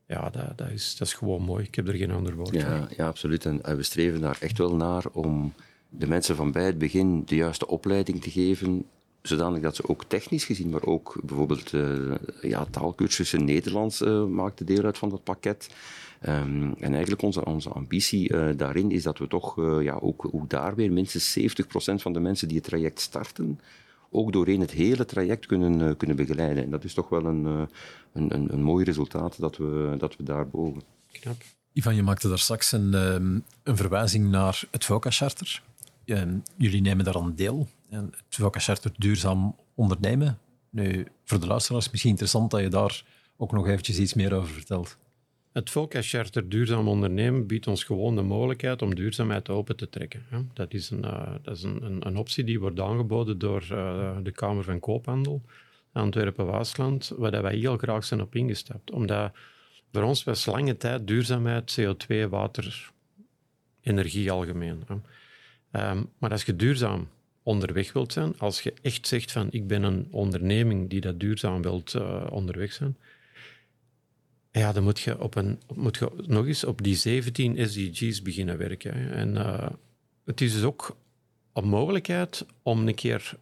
[0.08, 1.64] Ja, dat, dat, is, dat is gewoon mooi.
[1.64, 2.94] Ik heb er geen ander woord ja, voor.
[2.98, 3.46] Ja, absoluut.
[3.46, 5.54] En we streven daar echt wel naar om
[5.90, 8.86] de mensen van bij het begin de juiste opleiding te geven
[9.28, 14.64] zodanig dat ze ook technisch gezien, maar ook bijvoorbeeld uh, ja, taalkursussen Nederlands uh, maakte
[14.64, 15.70] deel uit van dat pakket.
[16.28, 20.50] Um, en eigenlijk onze, onze ambitie uh, daarin is dat we toch ja, ook, ook
[20.50, 21.44] daar weer minstens 70%
[21.96, 23.60] van de mensen die het traject starten,
[24.10, 26.64] ook doorheen het hele traject kunnen, kunnen begeleiden.
[26.64, 27.68] En dat is toch wel een, een,
[28.34, 30.82] een, een mooi resultaat dat we, dat we daar boven.
[31.12, 31.42] Knap.
[31.74, 35.64] Ivan, je maakte daar straks een, um, een verwijzing naar het VOCA-charter.
[36.06, 37.68] Um, jullie nemen daar aan deel.
[37.90, 40.40] En het VOCA-charter duurzaam ondernemen.
[40.70, 43.04] Nu, voor de luisteraars misschien interessant dat je daar
[43.38, 44.98] ook nog eventjes iets meer over vertelt.
[45.58, 50.26] Het VOCA-charter duurzaam ondernemen biedt ons gewoon de mogelijkheid om duurzaamheid open te trekken.
[50.54, 54.32] Dat is een, uh, dat is een, een, optie die wordt aangeboden door uh, de
[54.32, 55.42] Kamer van Koophandel,
[55.92, 58.92] Antwerpen-Waasland, waar wij heel graag zijn op ingestapt.
[58.92, 59.32] Omdat
[59.92, 62.92] voor ons was lange tijd duurzaamheid, CO2, water,
[63.82, 64.84] energie algemeen.
[65.72, 67.08] Um, maar als je duurzaam
[67.44, 71.62] onderweg wilt zijn, als je echt zegt van ik ben een onderneming die dat duurzaam
[71.62, 72.98] wilt uh, onderweg zijn,
[74.58, 78.58] ja, dan moet je, op een, moet je nog eens op die 17 SDG's beginnen
[78.58, 79.12] werken.
[79.12, 79.70] En uh,
[80.26, 80.98] het is dus ook
[81.54, 83.34] een mogelijkheid om een keer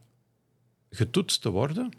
[0.89, 1.93] getoetst te worden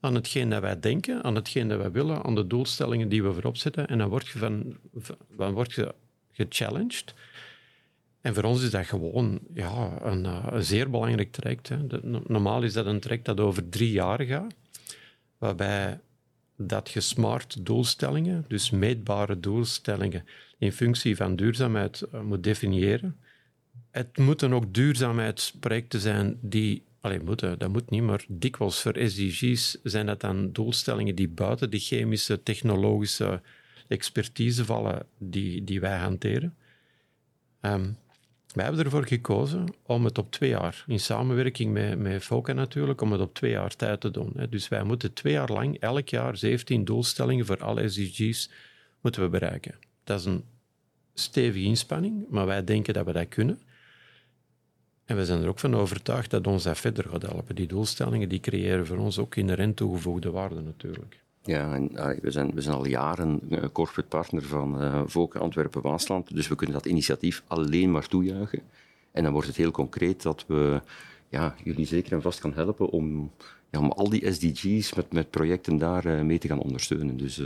[0.00, 3.32] aan hetgeen dat wij denken, aan hetgeen dat wij willen, aan de doelstellingen die we
[3.32, 3.86] voorop zetten.
[3.86, 4.76] En dan word je, van,
[5.36, 5.94] dan word je
[6.32, 7.14] gechallenged.
[8.20, 11.68] En voor ons is dat gewoon ja, een, eh, zeer belangrijk traject.
[11.68, 11.78] Hè.
[12.26, 14.54] normaal is dat een traject dat over drie jaar gaat,
[15.38, 16.00] waarbij
[16.56, 20.24] dat je smart doelstellingen, dus meetbare doelstellingen,
[20.58, 23.16] in functie van duurzaamheid uh, moet definiëren.
[23.90, 29.78] Het moeten ook duurzaamheidsprojecten zijn die, alleen moeten, dat moet niet, maar dikwijls voor SDG's
[29.82, 33.40] zijn dat dan doelstellingen die buiten de chemische, technologische
[33.88, 36.56] expertise vallen die, die wij hanteren.
[37.60, 37.96] Um,
[38.52, 43.00] wij hebben ervoor gekozen om het op twee jaar, in samenwerking met, met FOCA natuurlijk,
[43.00, 44.32] om het op twee jaar tijd te doen.
[44.50, 48.50] Dus wij moeten twee jaar lang, elk jaar, 17 doelstellingen voor alle SDG's
[49.00, 49.74] moeten we bereiken.
[50.04, 50.44] Dat is een
[51.14, 53.60] stevige inspanning, maar wij denken dat we dat kunnen.
[55.04, 57.54] En we zijn er ook van overtuigd dat ons dat verder gaat helpen.
[57.54, 61.21] Die doelstellingen die creëren voor ons ook inherent toegevoegde waarde natuurlijk.
[61.44, 61.90] Ja, en,
[62.22, 66.54] we, zijn, we zijn al jaren uh, corporate partner van uh, Volk Antwerpen-Waasland, dus we
[66.54, 68.62] kunnen dat initiatief alleen maar toejuichen.
[69.12, 70.80] En dan wordt het heel concreet dat we
[71.28, 73.30] ja, jullie zeker en vast gaan helpen om,
[73.70, 77.16] ja, om al die SDG's met, met projecten daar uh, mee te gaan ondersteunen.
[77.16, 77.36] Dus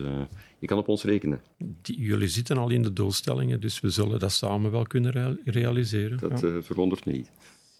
[0.59, 1.41] je kan op ons rekenen.
[1.83, 6.19] Die, jullie zitten al in de doelstellingen, dus we zullen dat samen wel kunnen realiseren.
[6.19, 6.63] Dat ja.
[6.63, 7.31] verwondert me niet.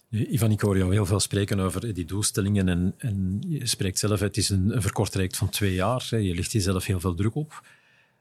[0.09, 4.19] Ivan, ik hoor jou heel veel spreken over die doelstellingen en, en je spreekt zelf,
[4.19, 6.05] het is een, een verkort traject van twee jaar.
[6.09, 7.61] Je ligt jezelf heel veel druk op.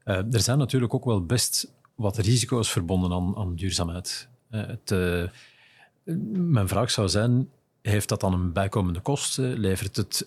[0.05, 4.29] Uh, er zijn natuurlijk ook wel best wat risico's verbonden aan, aan duurzaamheid.
[4.51, 5.25] Uh, het, uh,
[6.33, 7.49] mijn vraag zou zijn,
[7.83, 9.38] heeft dat dan een bijkomende kost?
[9.38, 10.27] levert het,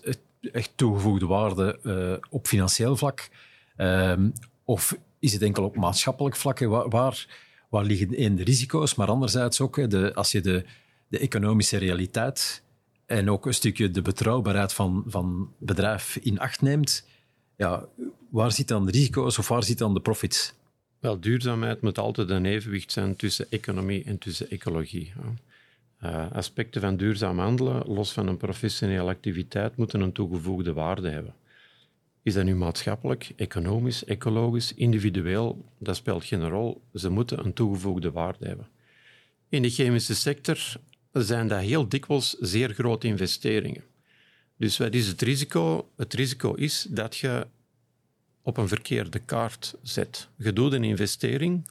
[0.52, 3.28] echt toegevoegde waarde op financieel vlak?
[3.76, 4.30] Ehm,
[4.64, 6.58] of is het enkel op maatschappelijk vlak?
[6.58, 7.26] Waar, waar,
[7.68, 10.64] waar liggen de risico's, maar anderzijds ook de, als je de
[11.10, 12.62] de economische realiteit
[13.06, 17.08] en ook een stukje de betrouwbaarheid van, van bedrijf in acht neemt,
[17.56, 17.88] ja,
[18.30, 20.54] waar zit dan de risico's of waar zit dan de profits?
[20.98, 25.12] Wel, duurzaamheid moet altijd een evenwicht zijn tussen economie en tussen ecologie.
[26.02, 31.34] Uh, aspecten van duurzaam handelen, los van een professionele activiteit, moeten een toegevoegde waarde hebben.
[32.22, 35.64] Is dat nu maatschappelijk, economisch, ecologisch, individueel?
[35.78, 36.82] Dat speelt geen rol.
[36.94, 38.68] Ze moeten een toegevoegde waarde hebben.
[39.48, 40.76] In de chemische sector
[41.12, 43.84] zijn dat heel dikwijls zeer grote investeringen.
[44.56, 45.90] Dus wat is het risico?
[45.96, 47.46] Het risico is dat je
[48.42, 50.28] op een verkeerde kaart zet.
[50.36, 51.68] Je doet een investering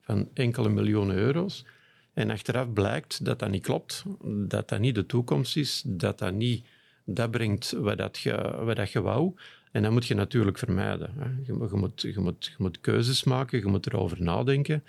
[0.00, 1.64] van enkele miljoenen euro's
[2.12, 6.32] en achteraf blijkt dat dat niet klopt, dat dat niet de toekomst is, dat dat
[6.32, 6.66] niet
[7.04, 9.34] dat brengt wat, dat je, wat dat je wou.
[9.72, 11.42] En dat moet je natuurlijk vermijden.
[11.46, 11.70] Je, moet,
[12.00, 14.84] je, moet, je moet keuzes maken, je moet erover nadenken.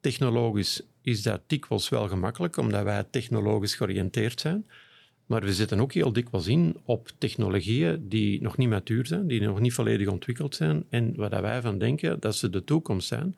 [0.00, 4.66] Technologisch is dat dikwijls wel gemakkelijk, omdat wij technologisch georiënteerd zijn.
[5.26, 9.40] Maar we zitten ook heel dikwijls in op technologieën die nog niet matuur zijn, die
[9.40, 13.36] nog niet volledig ontwikkeld zijn en waar wij van denken dat ze de toekomst zijn.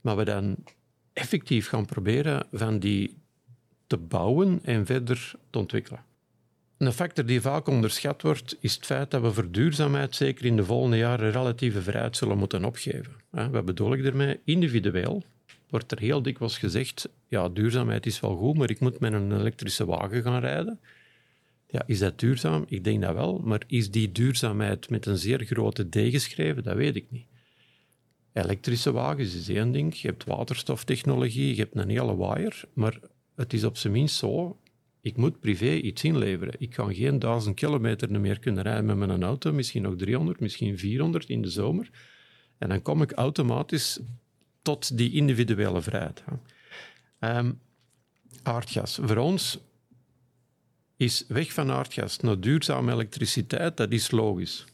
[0.00, 0.56] Maar we dan
[1.12, 3.16] effectief gaan proberen van die
[3.86, 6.04] te bouwen en verder te ontwikkelen.
[6.78, 10.56] een factor die vaak onderschat wordt, is het feit dat we voor duurzaamheid zeker in
[10.56, 13.12] de volgende jaren relatieve vrijheid zullen moeten opgeven.
[13.30, 14.40] Wat bedoel ik ermee?
[14.44, 15.24] Individueel
[15.70, 19.32] wordt er heel dikwijls gezegd, ja, duurzaamheid is wel goed, maar ik moet met een
[19.32, 20.80] elektrische wagen gaan rijden.
[21.66, 22.64] Ja, is dat duurzaam?
[22.68, 26.62] Ik denk dat wel, maar is die duurzaamheid met een zeer grote D geschreven?
[26.62, 27.26] Dat weet ik niet.
[28.32, 32.98] Elektrische wagens is één ding, je hebt waterstoftechnologie, je hebt een hele wire, maar
[33.34, 34.58] het is op zijn minst zo,
[35.00, 36.54] ik moet privé iets inleveren.
[36.58, 40.78] Ik kan geen duizend kilometer meer kunnen rijden met mijn auto, misschien nog 300, misschien
[40.78, 41.90] 400 in de zomer.
[42.58, 44.00] En dan kom ik automatisch
[44.68, 46.22] tot die individuele vrijheid.
[47.20, 47.60] Um,
[48.42, 48.98] aardgas.
[49.02, 49.58] Voor ons
[50.96, 54.64] is weg van aardgas naar duurzame elektriciteit, dat is logisch.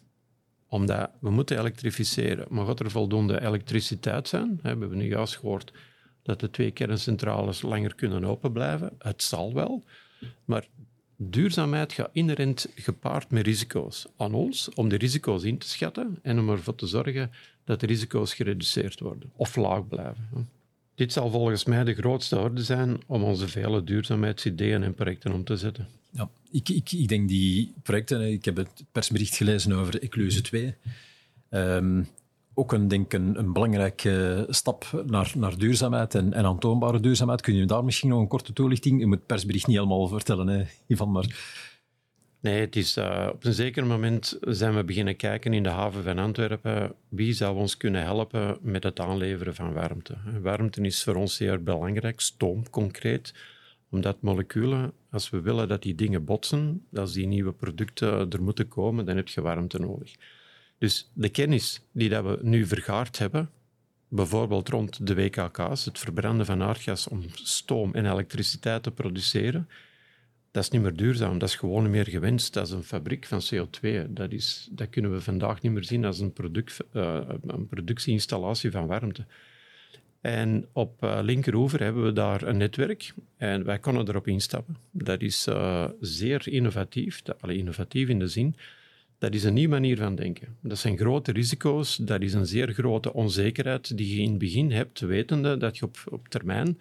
[0.68, 2.46] Omdat we moeten elektrificeren.
[2.50, 4.58] Maar gaat er voldoende elektriciteit zijn?
[4.62, 5.72] We hebben nu juist gehoord
[6.22, 8.92] dat de twee kerncentrales langer kunnen open blijven.
[8.98, 9.84] Het zal wel.
[10.44, 10.66] Maar
[11.16, 14.06] duurzaamheid gaat inherent gepaard met risico's.
[14.16, 17.30] Aan ons om de risico's in te schatten en om ervoor te zorgen
[17.64, 20.48] dat de risico's gereduceerd worden of laag blijven.
[20.94, 25.44] Dit zal volgens mij de grootste orde zijn om onze vele duurzaamheidsideeën en projecten om
[25.44, 25.88] te zetten.
[26.10, 30.74] Ja, ik, ik, ik denk die projecten, ik heb het persbericht gelezen over Ecluse 2.
[31.50, 32.08] Um,
[32.54, 37.40] ook een, denk een, een belangrijke stap naar, naar duurzaamheid en, en aantoonbare duurzaamheid.
[37.40, 39.00] Kun je daar misschien nog een korte toelichting?
[39.00, 41.62] Je moet het persbericht niet helemaal vertellen, hè, Ivan, maar...
[42.44, 46.02] Nee, het is, uh, op een zeker moment zijn we beginnen kijken in de haven
[46.02, 50.16] van Antwerpen wie zou ons kunnen helpen met het aanleveren van warmte.
[50.42, 53.34] Warmte is voor ons zeer belangrijk, stoom concreet,
[53.90, 58.68] omdat moleculen, als we willen dat die dingen botsen, als die nieuwe producten er moeten
[58.68, 60.14] komen, dan heb je warmte nodig.
[60.78, 63.50] Dus de kennis die dat we nu vergaard hebben,
[64.08, 69.68] bijvoorbeeld rond de WKK's, het verbranden van aardgas om stoom en elektriciteit te produceren,
[70.54, 71.38] dat is niet meer duurzaam.
[71.38, 72.52] Dat is gewoon meer gewenst.
[72.52, 73.88] Dat is een fabriek van CO2.
[74.08, 78.70] Dat, is, dat kunnen we vandaag niet meer zien als een, product, uh, een productieinstallatie
[78.70, 79.24] van warmte.
[80.20, 84.76] En op uh, linkeroever hebben we daar een netwerk en wij kunnen erop instappen.
[84.90, 88.56] Dat is uh, zeer innovatief, dat, allee, innovatief in de zin
[89.18, 90.56] dat is een nieuwe manier van denken.
[90.60, 94.70] Dat zijn grote risico's, dat is een zeer grote onzekerheid die je in het begin
[94.70, 96.78] hebt, wetende dat je op, op termijn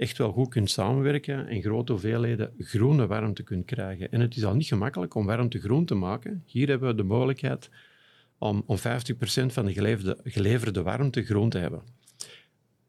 [0.00, 4.12] echt wel goed kunt samenwerken en grote hoeveelheden groene warmte kunt krijgen.
[4.12, 6.42] En het is al niet gemakkelijk om warmte groen te maken.
[6.46, 7.70] Hier hebben we de mogelijkheid
[8.38, 8.80] om, om 50%
[9.46, 9.72] van de
[10.24, 11.82] geleverde, warmte groen te hebben.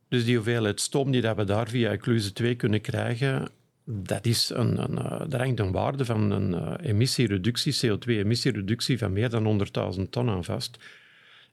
[0.08, 3.50] Dus die hoeveelheid stoom die dat we daar via Ecluse 2 kunnen krijgen,
[3.84, 9.14] dat is een, een, uh, daar hangt een waarde van een uh, emissiereductie, CO2-emissiereductie van
[9.14, 9.66] meer dan
[9.98, 10.78] 100.000 ton aan vast.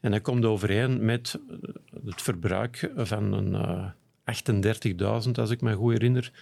[0.00, 1.38] En dat komt overeen met
[2.04, 3.86] het verbruik van een uh,
[5.24, 6.32] 38.000, als ik me goed herinner,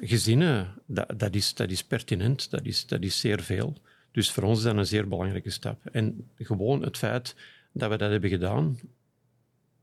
[0.00, 0.74] gezinnen.
[0.86, 3.76] Dat, dat, is, dat is pertinent, dat is, dat is zeer veel.
[4.12, 5.86] Dus voor ons is dat een zeer belangrijke stap.
[5.92, 7.36] En gewoon het feit
[7.72, 8.78] dat we dat hebben gedaan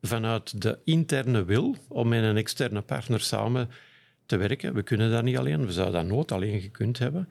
[0.02, 3.70] vanuit de interne wil om met een externe partner samen
[4.26, 4.74] te werken.
[4.74, 7.30] We kunnen dat niet alleen, we zouden dat nooit alleen gekund hebben.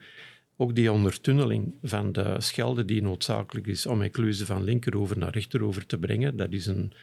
[0.57, 5.85] Ook die ondertunneling van de Schelde die noodzakelijk is om Ecluze van linkeroever naar rechteroever
[5.85, 6.93] te brengen, dat is een,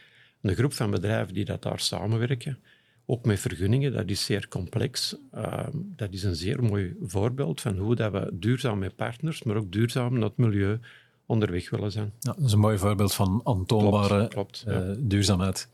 [0.41, 2.59] een groep van bedrijven die dat daar samenwerken.
[3.05, 5.15] Ook met vergunningen, dat is zeer complex.
[5.35, 9.55] Uh, dat is een zeer mooi voorbeeld van hoe dat we duurzaam met partners, maar
[9.55, 10.79] ook duurzaam naar het milieu
[11.25, 12.11] onderweg willen zijn.
[12.19, 15.67] Ja, dat is een mooi voorbeeld van aantoonbare klopt, klopt, uh, duurzaamheid.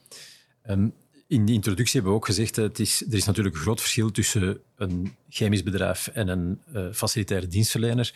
[1.27, 4.11] In de introductie hebben we ook gezegd, dat is, er is natuurlijk een groot verschil
[4.11, 8.13] tussen een chemisch bedrijf en een uh, facilitaire dienstverlener.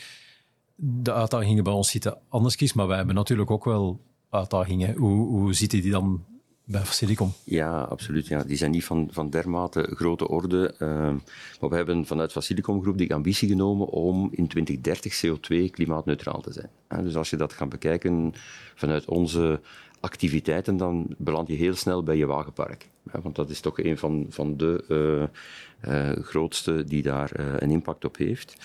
[0.75, 4.95] De uitdagingen bij ons zitten anders kies, maar wij hebben natuurlijk ook wel uitdagingen.
[4.95, 6.25] Hoe, hoe zitten die dan
[6.69, 7.33] bij Facilicom?
[7.43, 8.27] Ja, absoluut.
[8.27, 8.43] Ja.
[8.43, 10.73] Die zijn niet van, van dermate grote orde.
[10.79, 10.89] Uh,
[11.59, 16.53] maar we hebben vanuit Facilicom Groep die ambitie genomen om in 2030 CO2 klimaatneutraal te
[16.53, 17.03] zijn.
[17.03, 18.33] dus als je dat gaat bekijken
[18.75, 19.59] vanuit onze
[19.99, 22.89] activiteiten, dan beland je heel snel bij je wagenpark.
[23.03, 25.23] want dat is toch een van, van de uh,
[25.93, 28.55] uh, grootste die daar uh, een impact op heeft.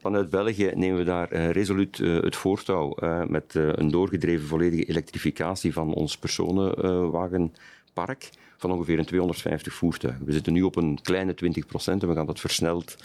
[0.00, 2.96] Vanuit België nemen we daar resoluut het voortouw
[3.28, 10.24] met een doorgedreven volledige elektrificatie van ons personenwagenpark van ongeveer 250 voertuigen.
[10.24, 12.96] We zitten nu op een kleine 20 procent en we gaan dat versneld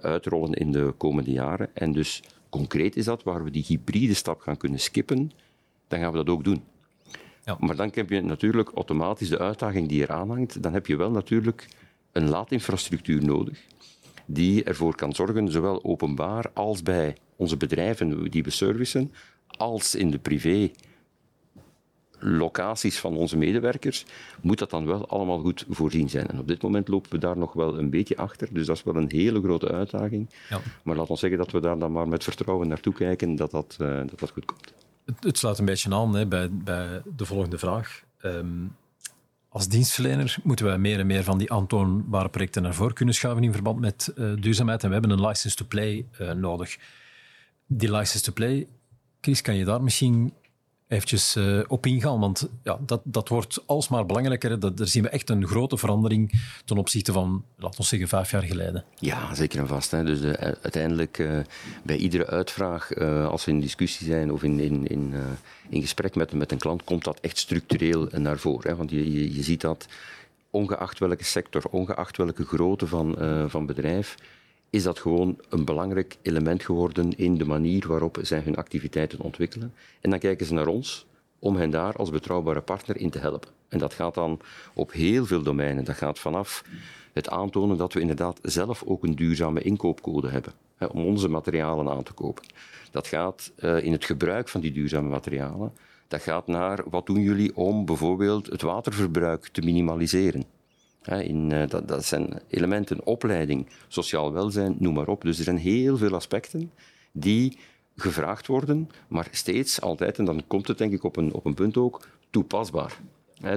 [0.00, 1.70] uitrollen in de komende jaren.
[1.74, 5.32] En dus concreet is dat, waar we die hybride stap gaan kunnen skippen,
[5.88, 6.62] dan gaan we dat ook doen.
[7.48, 7.56] Ja.
[7.60, 10.62] Maar dan heb je natuurlijk automatisch de uitdaging die eraan hangt.
[10.62, 11.68] Dan heb je wel natuurlijk
[12.12, 13.66] een laadinfrastructuur nodig
[14.26, 19.12] die ervoor kan zorgen, zowel openbaar als bij onze bedrijven die we servicen,
[19.46, 20.70] als in de privé
[22.18, 24.04] locaties van onze medewerkers,
[24.40, 26.26] moet dat dan wel allemaal goed voorzien zijn.
[26.26, 28.82] En op dit moment lopen we daar nog wel een beetje achter, dus dat is
[28.82, 30.30] wel een hele grote uitdaging.
[30.48, 30.60] Ja.
[30.82, 33.76] Maar laat ons zeggen dat we daar dan maar met vertrouwen naartoe kijken dat dat,
[33.80, 34.72] uh, dat, dat goed komt.
[35.20, 38.02] Het, sluit een beetje aan hè, bij, bij de volgende vraag.
[38.22, 38.76] Um,
[39.48, 43.44] als dienstverlener moeten wij meer en meer van die aantoonbare projecten naar voren kunnen schuiven
[43.44, 44.82] in verband met uh, duurzaamheid.
[44.82, 46.76] En we hebben een license to play uh, nodig.
[47.66, 48.66] Die license to play,
[49.20, 50.32] Chris, kan je daar misschien
[50.88, 52.20] eventjes uh, op ingaan.
[52.20, 54.60] Want ja, dat, dat wordt alsmaar belangrijker.
[54.60, 58.30] Dat, daar zien we echt een grote verandering ten opzichte van, laten we zeggen, vijf
[58.30, 58.84] jaar geleden.
[58.98, 59.90] Ja, zeker en vast.
[59.90, 60.04] Hè.
[60.04, 61.38] Dus uh, uiteindelijk uh,
[61.82, 62.94] bij iedere uitvraag,
[63.30, 65.14] als we in discussie zijn of in, in, in,
[65.68, 68.70] in gesprek met, met een klant, komt dat echt structureel naar voren.
[68.70, 68.76] Hè.
[68.76, 69.86] Want je, je, je ziet dat
[70.50, 73.16] ongeacht welke sector, ongeacht welke grootte van,
[73.48, 74.14] van bedrijf,
[74.70, 79.74] is dat gewoon een belangrijk element geworden in de manier waarop zij hun activiteiten ontwikkelen.
[80.00, 81.06] En dan kijken ze naar ons
[81.38, 83.50] om hen daar als betrouwbare partner in te helpen.
[83.68, 84.40] En dat gaat dan
[84.74, 85.84] op heel veel domeinen.
[85.84, 86.64] Dat gaat vanaf
[87.12, 91.88] het aantonen dat we inderdaad zelf ook een duurzame inkoopcode hebben hè, om onze materialen
[91.88, 92.44] aan te kopen.
[92.90, 95.72] Dat gaat uh, in het gebruik van die duurzame materialen.
[96.08, 100.44] Dat gaat naar wat doen jullie om bijvoorbeeld het waterverbruik te minimaliseren.
[101.02, 105.22] In, uh, dat, dat, zijn elementen, opleiding, sociaal welzijn, noem maar op.
[105.22, 106.72] Dus er zijn heel veel aspecten
[107.12, 107.58] die
[107.96, 111.54] gevraagd worden, maar steeds altijd, en dan komt het denk ik op een, op een
[111.54, 113.00] punt ook, toepasbaar.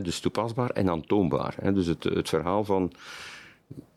[0.03, 1.73] dus toepasbaar en aantoonbaar.
[1.73, 2.91] dus het, het verhaal van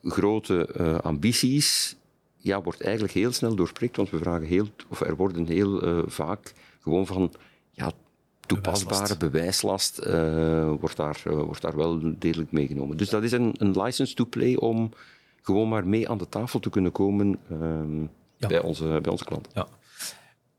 [0.02, 1.96] grote uh, ambities
[2.36, 6.02] ja, wordt eigenlijk heel snel doorprikt, want we vragen heel, of er worden heel uh,
[6.06, 7.32] vaak gewoon van
[7.70, 7.92] ja,
[8.46, 12.96] toepasbare bewijslast, uh, wordt, daar, uh, wordt daar wel degelijk meegenomen.
[12.96, 14.90] Dus dat is een, een license to play om
[15.42, 17.58] gewoon maar mee aan de tafel te kunnen komen uh,
[18.36, 18.48] ja.
[18.48, 19.52] bij, onze, bij onze klanten.
[19.54, 19.66] Ja.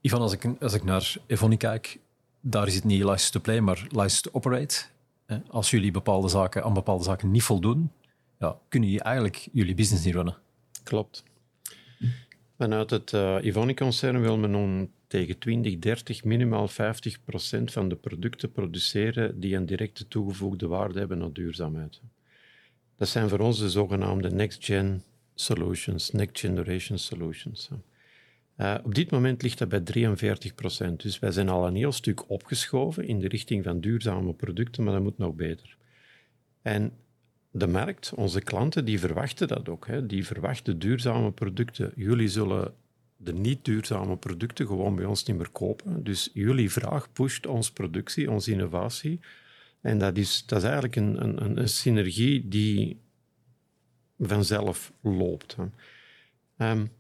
[0.02, 2.00] Ivan, als ik, als ik naar Evonie kijk,
[2.42, 4.86] daar is het niet license to play, maar license to operate.
[5.50, 7.92] Als jullie bepaalde zaken, aan bepaalde zaken niet voldoen,
[8.40, 10.38] ja, kunnen jullie eigenlijk jullie business niet runnen.
[10.84, 11.24] Klopt.
[12.58, 16.74] Vanuit het uh, Evonie-concern wil men een tegen 2030 minimaal 50%
[17.64, 22.02] van de producten produceren die een directe toegevoegde waarde hebben aan duurzaamheid.
[22.96, 25.04] Dat zijn voor ons de zogenaamde next-gen
[25.36, 27.70] solutions, next generation solutions.
[28.58, 29.84] Uh, op dit moment ligt dat bij
[30.92, 30.96] 43%.
[30.96, 34.94] Dus wij zijn al een heel stuk opgeschoven in de richting van duurzame producten, maar
[34.94, 35.78] dat moet nog beter.
[36.62, 36.94] En
[37.52, 39.88] de markt, onze klanten, die verwachten dat ook.
[39.88, 40.06] Hè.
[40.06, 41.92] Die verwachten duurzame producten.
[41.96, 42.74] Jullie zullen
[43.26, 46.04] de niet duurzame producten gewoon bij ons niet meer kopen.
[46.04, 49.20] Dus jullie vraag pusht onze productie, onze innovatie.
[49.82, 53.00] En dat is, dat is eigenlijk een, een, een synergie die
[54.18, 55.56] vanzelf loopt.
[56.58, 56.92] Um,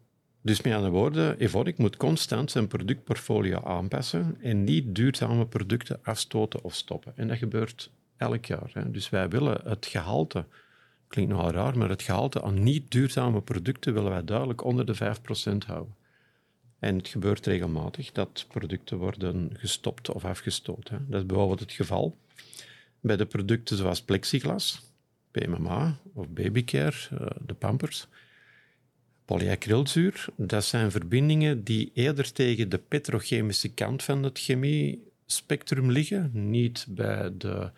[0.41, 6.63] dus met andere woorden, Evonik moet constant zijn productportfolio aanpassen en niet duurzame producten afstoten
[6.63, 7.13] of stoppen.
[7.15, 8.69] En dat gebeurt elk jaar.
[8.73, 8.91] Hè.
[8.91, 10.45] Dus wij willen het gehalte,
[11.07, 14.95] klinkt nogal raar, maar het gehalte aan niet duurzame producten willen wij duidelijk onder de
[14.95, 14.97] 5%
[15.67, 15.95] houden.
[16.85, 21.05] En het gebeurt regelmatig dat producten worden gestopt of afgestoten.
[21.09, 22.17] Dat is bijvoorbeeld het geval
[22.99, 24.81] bij de producten zoals plexiglas,
[25.31, 28.07] PMMA of babycare, eh, de pampers.
[29.25, 36.85] Polyacrylzuur, dat zijn verbindingen die eerder tegen de petrochemische kant van het chemie-spectrum liggen, niet
[36.89, 37.71] bij de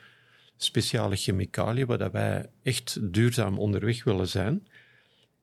[0.57, 4.67] speciale chemicaliën waar wij echt duurzaam onderweg willen zijn.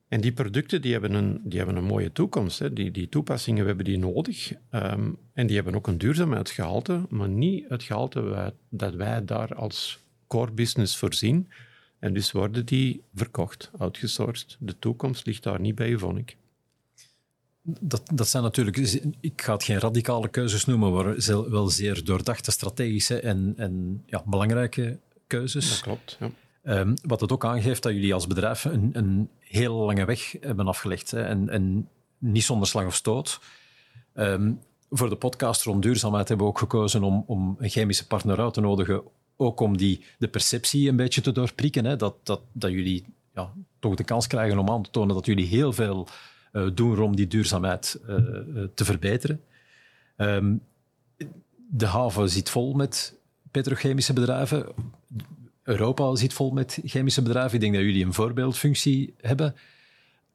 [0.09, 2.59] En die producten die hebben, een, die hebben een mooie toekomst.
[2.59, 2.73] Hè.
[2.73, 4.53] Die, die toepassingen, we hebben die nodig.
[4.71, 9.99] Um, en die hebben ook een duurzaamheidsgehalte, maar niet het gehalte dat wij daar als
[10.27, 11.49] core business voorzien.
[11.99, 14.57] En dus worden die verkocht, outgesourced.
[14.61, 16.37] De toekomst ligt daar niet bij, vond ik.
[17.63, 18.77] Dat, dat zijn natuurlijk,
[19.21, 24.23] ik ga het geen radicale keuzes noemen, maar wel zeer doordachte, strategische en, en ja,
[24.27, 25.69] belangrijke keuzes.
[25.69, 26.31] Dat klopt, ja.
[26.67, 30.67] Um, wat het ook aangeeft dat jullie als bedrijf een, een hele lange weg hebben
[30.67, 31.11] afgelegd.
[31.11, 31.89] Hè, en,
[32.19, 33.41] niet zonder slag of stoot.
[34.15, 38.41] Um, voor de podcast rond duurzaamheid hebben we ook gekozen om, om een chemische partner
[38.41, 39.03] uit te nodigen.
[39.37, 41.85] Ook om die, de perceptie een beetje te doorprikken.
[41.85, 45.27] Hè, dat, dat, dat jullie ja, toch de kans krijgen om aan te tonen dat
[45.27, 46.09] jullie heel veel
[46.53, 48.17] uh, doen om die duurzaamheid uh,
[48.75, 49.41] te verbeteren.
[50.17, 50.63] Um,
[51.71, 53.19] de haven zit vol met
[53.51, 54.67] petrochemische bedrijven.
[55.65, 57.55] Europa zit vol met chemische bedrijven.
[57.55, 59.55] Ik denk dat jullie een voorbeeldfunctie hebben.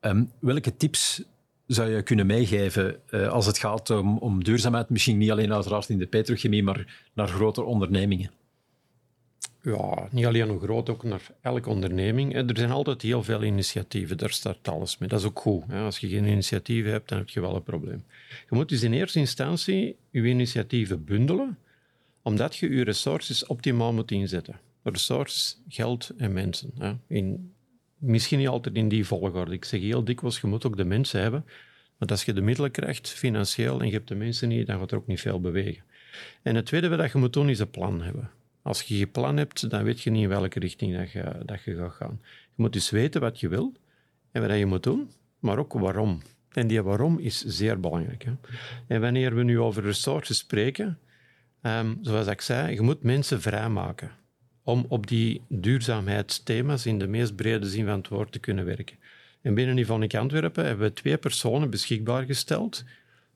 [0.02, 1.24] Um, welke tips
[1.66, 4.90] zou je kunnen meegeven uh, als het gaat om, om, duurzaamheid?
[4.90, 8.32] Misschien niet alleen uiteraard in de petrochemie, maar naar grotere ondernemingen.
[9.62, 12.36] Ja, niet alleen nog groot, ook naar elke onderneming.
[12.36, 15.10] Er zijn altijd heel veel initiatieven, daar start alles mee.
[15.10, 15.64] Dat is ook goed.
[15.72, 18.04] Als je geen initiatieven hebt, dan heb je wel een probleem.
[18.30, 21.58] Je moet dus in eerste instantie je initiatieven bundelen
[22.22, 24.60] Omdat je je resources optimaal moet inzetten.
[24.84, 26.72] Resources, geld en mensen.
[26.78, 26.94] Hè.
[27.08, 27.54] In,
[27.98, 29.54] misschien niet altijd in die volgorde.
[29.54, 31.46] Ik zeg heel dikwijls, je moet ook de mensen hebben.
[31.98, 34.92] Want als je de middelen krijgt, financieel, en je hebt de mensen niet, dan gaat
[34.92, 35.84] er ook niet veel bewegen.
[36.42, 38.30] En het tweede wat je moet doen, is een plan hebben.
[38.62, 41.64] Als je geen plan hebt, dan weet je niet in welke richting dat je, dat
[41.64, 42.20] je gaat gaan.
[42.22, 43.74] Je moet dus weten wat je wil
[44.32, 45.10] en wat je moet doen,
[45.40, 46.22] maar ook waarom.
[46.50, 48.24] En die waarom is zeer belangrijk.
[48.24, 48.32] Hè?
[48.88, 51.00] En wanneer we nu over resources spreken,
[51.62, 54.12] um, zoals ik zei, je moet mensen vrijmaken
[54.70, 58.98] om op die duurzaamheidsthema's in de meest brede zin van het woord te kunnen werken.
[59.42, 62.84] En binnen Ivonic Antwerpen hebben we twee personen beschikbaar gesteld,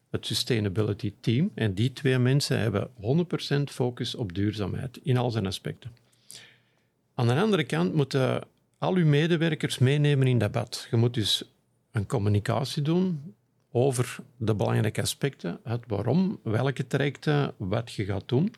[0.10, 1.52] het Sustainability Team.
[1.56, 5.92] En die twee mensen hebben 100% focus op duurzaamheid in al zijn aspecten.
[7.16, 8.44] Aan de andere kant moeten
[8.78, 10.88] al uw medewerkers meenemen in debat.
[10.92, 11.44] Je moet dus
[11.92, 13.36] een communicatie doen
[13.72, 18.54] over de belangrijke aspecten, het waarom, welke trajecten, wat je gaat doen,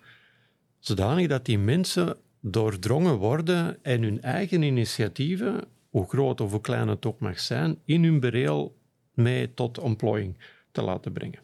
[0.80, 2.18] zodanig dat die mensen
[2.48, 7.78] doordrongen worden en hun eigen initiatieven, hoe groot of hoe klein het ook mag zijn,
[7.86, 8.78] in hun bereel
[9.14, 10.38] mee tot employing
[10.72, 11.40] te laten brengen.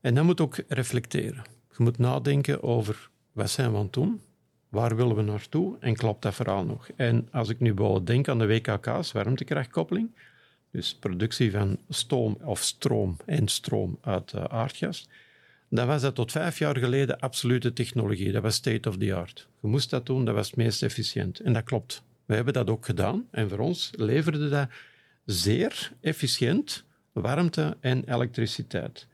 [0.00, 1.42] En dan moet ook reflecteren.
[1.76, 4.20] Je moet nadenken over wat zijn we aan het doen,
[4.68, 6.88] waar willen we naartoe en klopt dat verhaal nog.
[6.96, 10.10] En als ik nu bijvoorbeeld denk aan de WKK's, warmtekrachtkoppeling,
[10.70, 15.08] dus productie van stoom of stroom en stroom uit uh, aardgas,
[15.70, 18.32] dan was dat tot vijf jaar geleden absolute technologie.
[18.32, 19.48] Dat was state of the art.
[19.60, 21.40] Je moest dat doen, dat was het meest efficiënt.
[21.40, 22.02] En dat klopt.
[22.26, 23.26] We hebben dat ook gedaan.
[23.30, 24.68] En voor ons leverde dat
[25.24, 29.06] zeer efficiënt warmte en elektriciteit.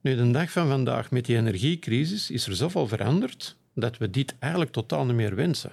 [0.00, 4.34] Nu, de dag van vandaag met die energiecrisis is er zoveel veranderd dat we dit
[4.38, 5.72] eigenlijk totaal niet meer wensen.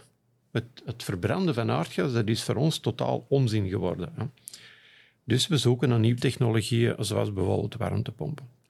[0.52, 4.10] Het, het verbranden van aardgas dat is voor ons totaal onzin geworden.
[4.16, 4.26] Hè.
[5.24, 8.61] Dus we zoeken naar nieuwe technologieën, zoals bijvoorbeeld warmtepompen.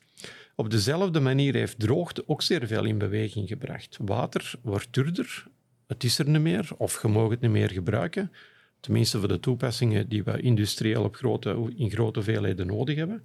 [0.61, 3.97] Op dezelfde manier heeft droogte ook zeer veel in beweging gebracht.
[4.01, 5.45] Water wordt duurder,
[5.87, 8.31] het is er niet meer, of je mag het niet meer gebruiken.
[8.79, 13.23] Tenminste voor de toepassingen die we industrieel op grote, in grote hoeveelheden nodig hebben.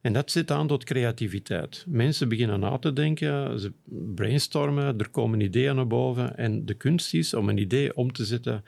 [0.00, 1.84] En dat zit aan tot creativiteit.
[1.88, 3.72] Mensen beginnen na te denken, ze
[4.14, 6.36] brainstormen, er komen ideeën naar boven.
[6.36, 8.64] En de kunst is om een idee om te zetten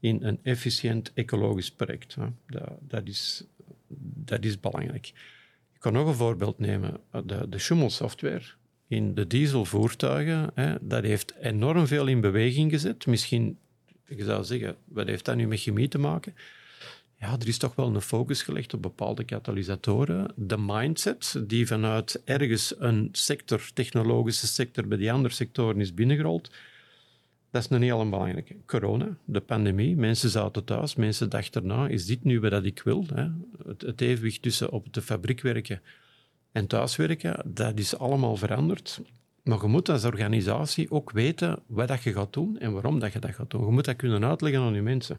[0.00, 2.16] in een efficiënt ecologisch project.
[2.46, 3.44] Dat, dat, is,
[4.24, 5.12] dat is belangrijk.
[5.86, 7.00] Ik kan nog een voorbeeld nemen.
[7.24, 8.42] De, de Schummel-software
[8.88, 13.06] in de dieselvoertuigen, hè, dat heeft enorm veel in beweging gezet.
[13.06, 13.58] Misschien,
[14.06, 16.34] je zou zeggen, wat heeft dat nu met chemie te maken?
[17.20, 20.32] Ja, er is toch wel een focus gelegd op bepaalde katalysatoren.
[20.36, 26.50] De mindset die vanuit ergens een sector, technologische sector, bij die andere sectoren is binnengerold,
[27.56, 28.56] dat is een heel belangrijke.
[28.66, 33.04] Corona, de pandemie, mensen zaten thuis, mensen dachten erna, is dit nu wat ik wil?
[33.14, 33.28] Hè?
[33.66, 35.80] Het, het, evenwicht tussen op de fabriek werken
[36.52, 39.00] en thuiswerken, dat is allemaal veranderd.
[39.42, 43.12] Maar je moet als organisatie ook weten wat dat je gaat doen en waarom dat
[43.12, 43.64] je dat gaat doen.
[43.66, 45.18] Je moet dat kunnen uitleggen aan je mensen.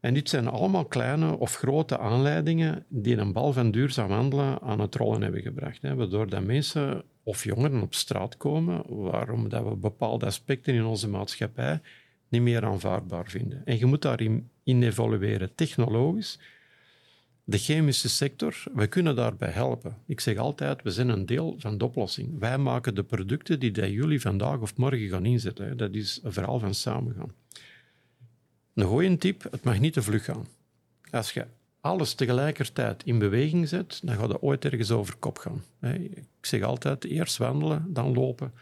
[0.00, 4.80] En dit zijn allemaal kleine of grote aanleidingen die een bal van duurzaam handelen aan
[4.80, 5.82] het rollen hebben gebracht.
[5.82, 10.84] Hè, waardoor dat mensen of jongeren op straat komen, waarom dat we bepaalde aspecten in
[10.84, 11.80] onze maatschappij
[12.28, 13.62] niet meer aanvaardbaar vinden.
[13.64, 16.38] En je moet daarin in evolueren, technologisch.
[17.44, 19.96] De chemische sector, we kunnen daarbij helpen.
[20.06, 22.38] Ik zeg altijd, we zijn een deel van de oplossing.
[22.38, 25.76] Wij maken de producten die jullie vandaag of morgen gaan inzetten.
[25.76, 27.32] Dat is een verhaal van samengaan.
[28.74, 30.46] Een goeie tip, het mag niet te vlug gaan.
[31.10, 31.34] Als
[31.88, 35.62] alles tegelijkertijd in beweging zet, dan gaat het ooit ergens over kop gaan.
[35.92, 38.52] Ik zeg altijd, eerst wandelen, dan lopen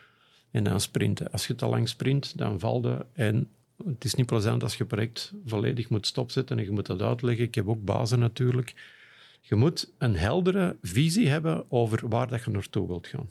[0.50, 1.30] en dan sprinten.
[1.32, 3.48] Als je te lang sprint, dan valt je en
[3.84, 7.44] het is niet plezant als je project volledig moet stopzetten en je moet dat uitleggen.
[7.44, 8.74] Ik heb ook bazen natuurlijk.
[9.40, 13.28] Je moet een heldere visie hebben over waar dat je naartoe wilt gaan.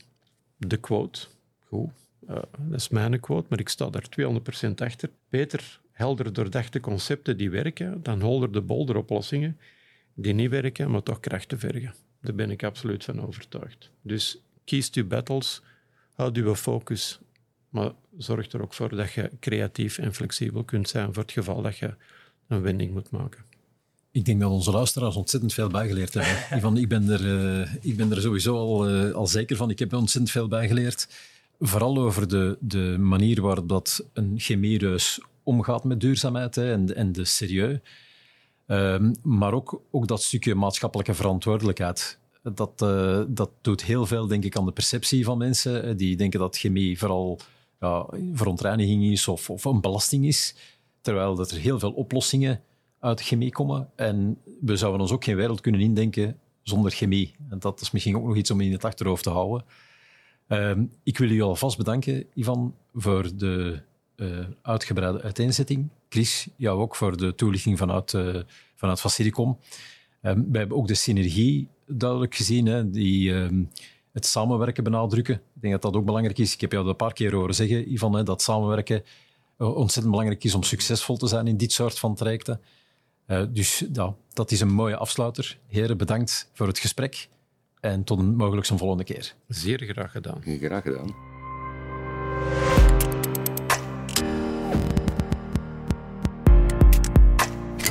[0.57, 1.27] De quote,
[1.67, 1.89] goed,
[2.29, 5.09] uh, dat is mijn quote, maar ik sta daar 200% achter.
[5.29, 9.57] Beter helder doordachte concepten die werken dan holder de bolder oplossingen
[10.16, 11.93] die niet werken, maar toch krachten vergen.
[12.22, 13.89] Daar ben ik absoluut van overtuigd.
[14.01, 15.61] Dus kies je battles,
[16.13, 17.20] houd je focus,
[17.70, 21.61] maar zorg er ook voor dat je creatief en flexibel kunt zijn voor het geval
[21.61, 21.93] dat je
[22.47, 23.43] een wending moet maken.
[24.11, 26.36] Ik denk dat onze luisteraars ontzettend veel bijgeleerd hebben.
[26.57, 27.26] Ivan, ik, ben er,
[27.61, 29.70] uh, ik ben er sowieso al, uh, al zeker van.
[29.70, 31.07] Ik heb ontzettend veel bijgeleerd.
[31.59, 37.11] Vooral over de, de manier waarop dat een chemiereus omgaat met duurzaamheid hè, en, en
[37.11, 37.80] de serieus.
[38.68, 42.20] Um, maar ook, ook dat stukje maatschappelijke verantwoordelijkheid.
[42.43, 45.97] Dat, uh, dat doet heel veel, denk ik, aan de perceptie van mensen.
[45.97, 47.39] Die denken dat chemie vooral
[47.80, 50.55] ja, verontreiniging is of, of een belasting is.
[51.01, 52.61] Terwijl dat er heel veel oplossingen
[52.99, 53.89] uit chemie komen.
[53.95, 57.36] En we zouden ons ook geen wereld kunnen indenken zonder chemie.
[57.49, 59.66] En dat is misschien ook nog iets om in het achterhoofd te houden.
[60.47, 63.82] Ehm, ik wil u alvast bedanken, Ivan, voor de
[64.16, 65.89] uh, uitgebreide uiteenzetting.
[66.09, 68.41] Chris, jou ook voor de toelichting vanuit, uh,
[68.76, 69.57] vanuit Faciricom.
[70.22, 73.70] Um, we hebben ook de synergie duidelijk gezien, hè, die um,
[74.11, 75.36] het samenwerken benadrukken.
[75.36, 76.53] Ik denk dat dat ook belangrijk is.
[76.53, 79.03] Ik heb jou dat een paar keer horen zeggen, Ivan, hè, dat samenwerken
[79.57, 82.61] uh, ontzettend belangrijk is om succesvol te zijn in dit soort van trajecten.
[83.49, 85.57] dus ja, dat is een mooie afsluiter.
[85.68, 87.28] Heren, bedankt voor het gesprek
[87.80, 89.34] en tot een mogelijk een volgende keer.
[89.47, 90.41] Zeer graag gedaan.
[90.41, 91.24] Graag gedaan.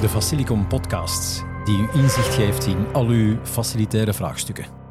[0.05, 4.84] De Facilicom podcast, die u inzicht geeft in al uw facilitaire vraagstukken.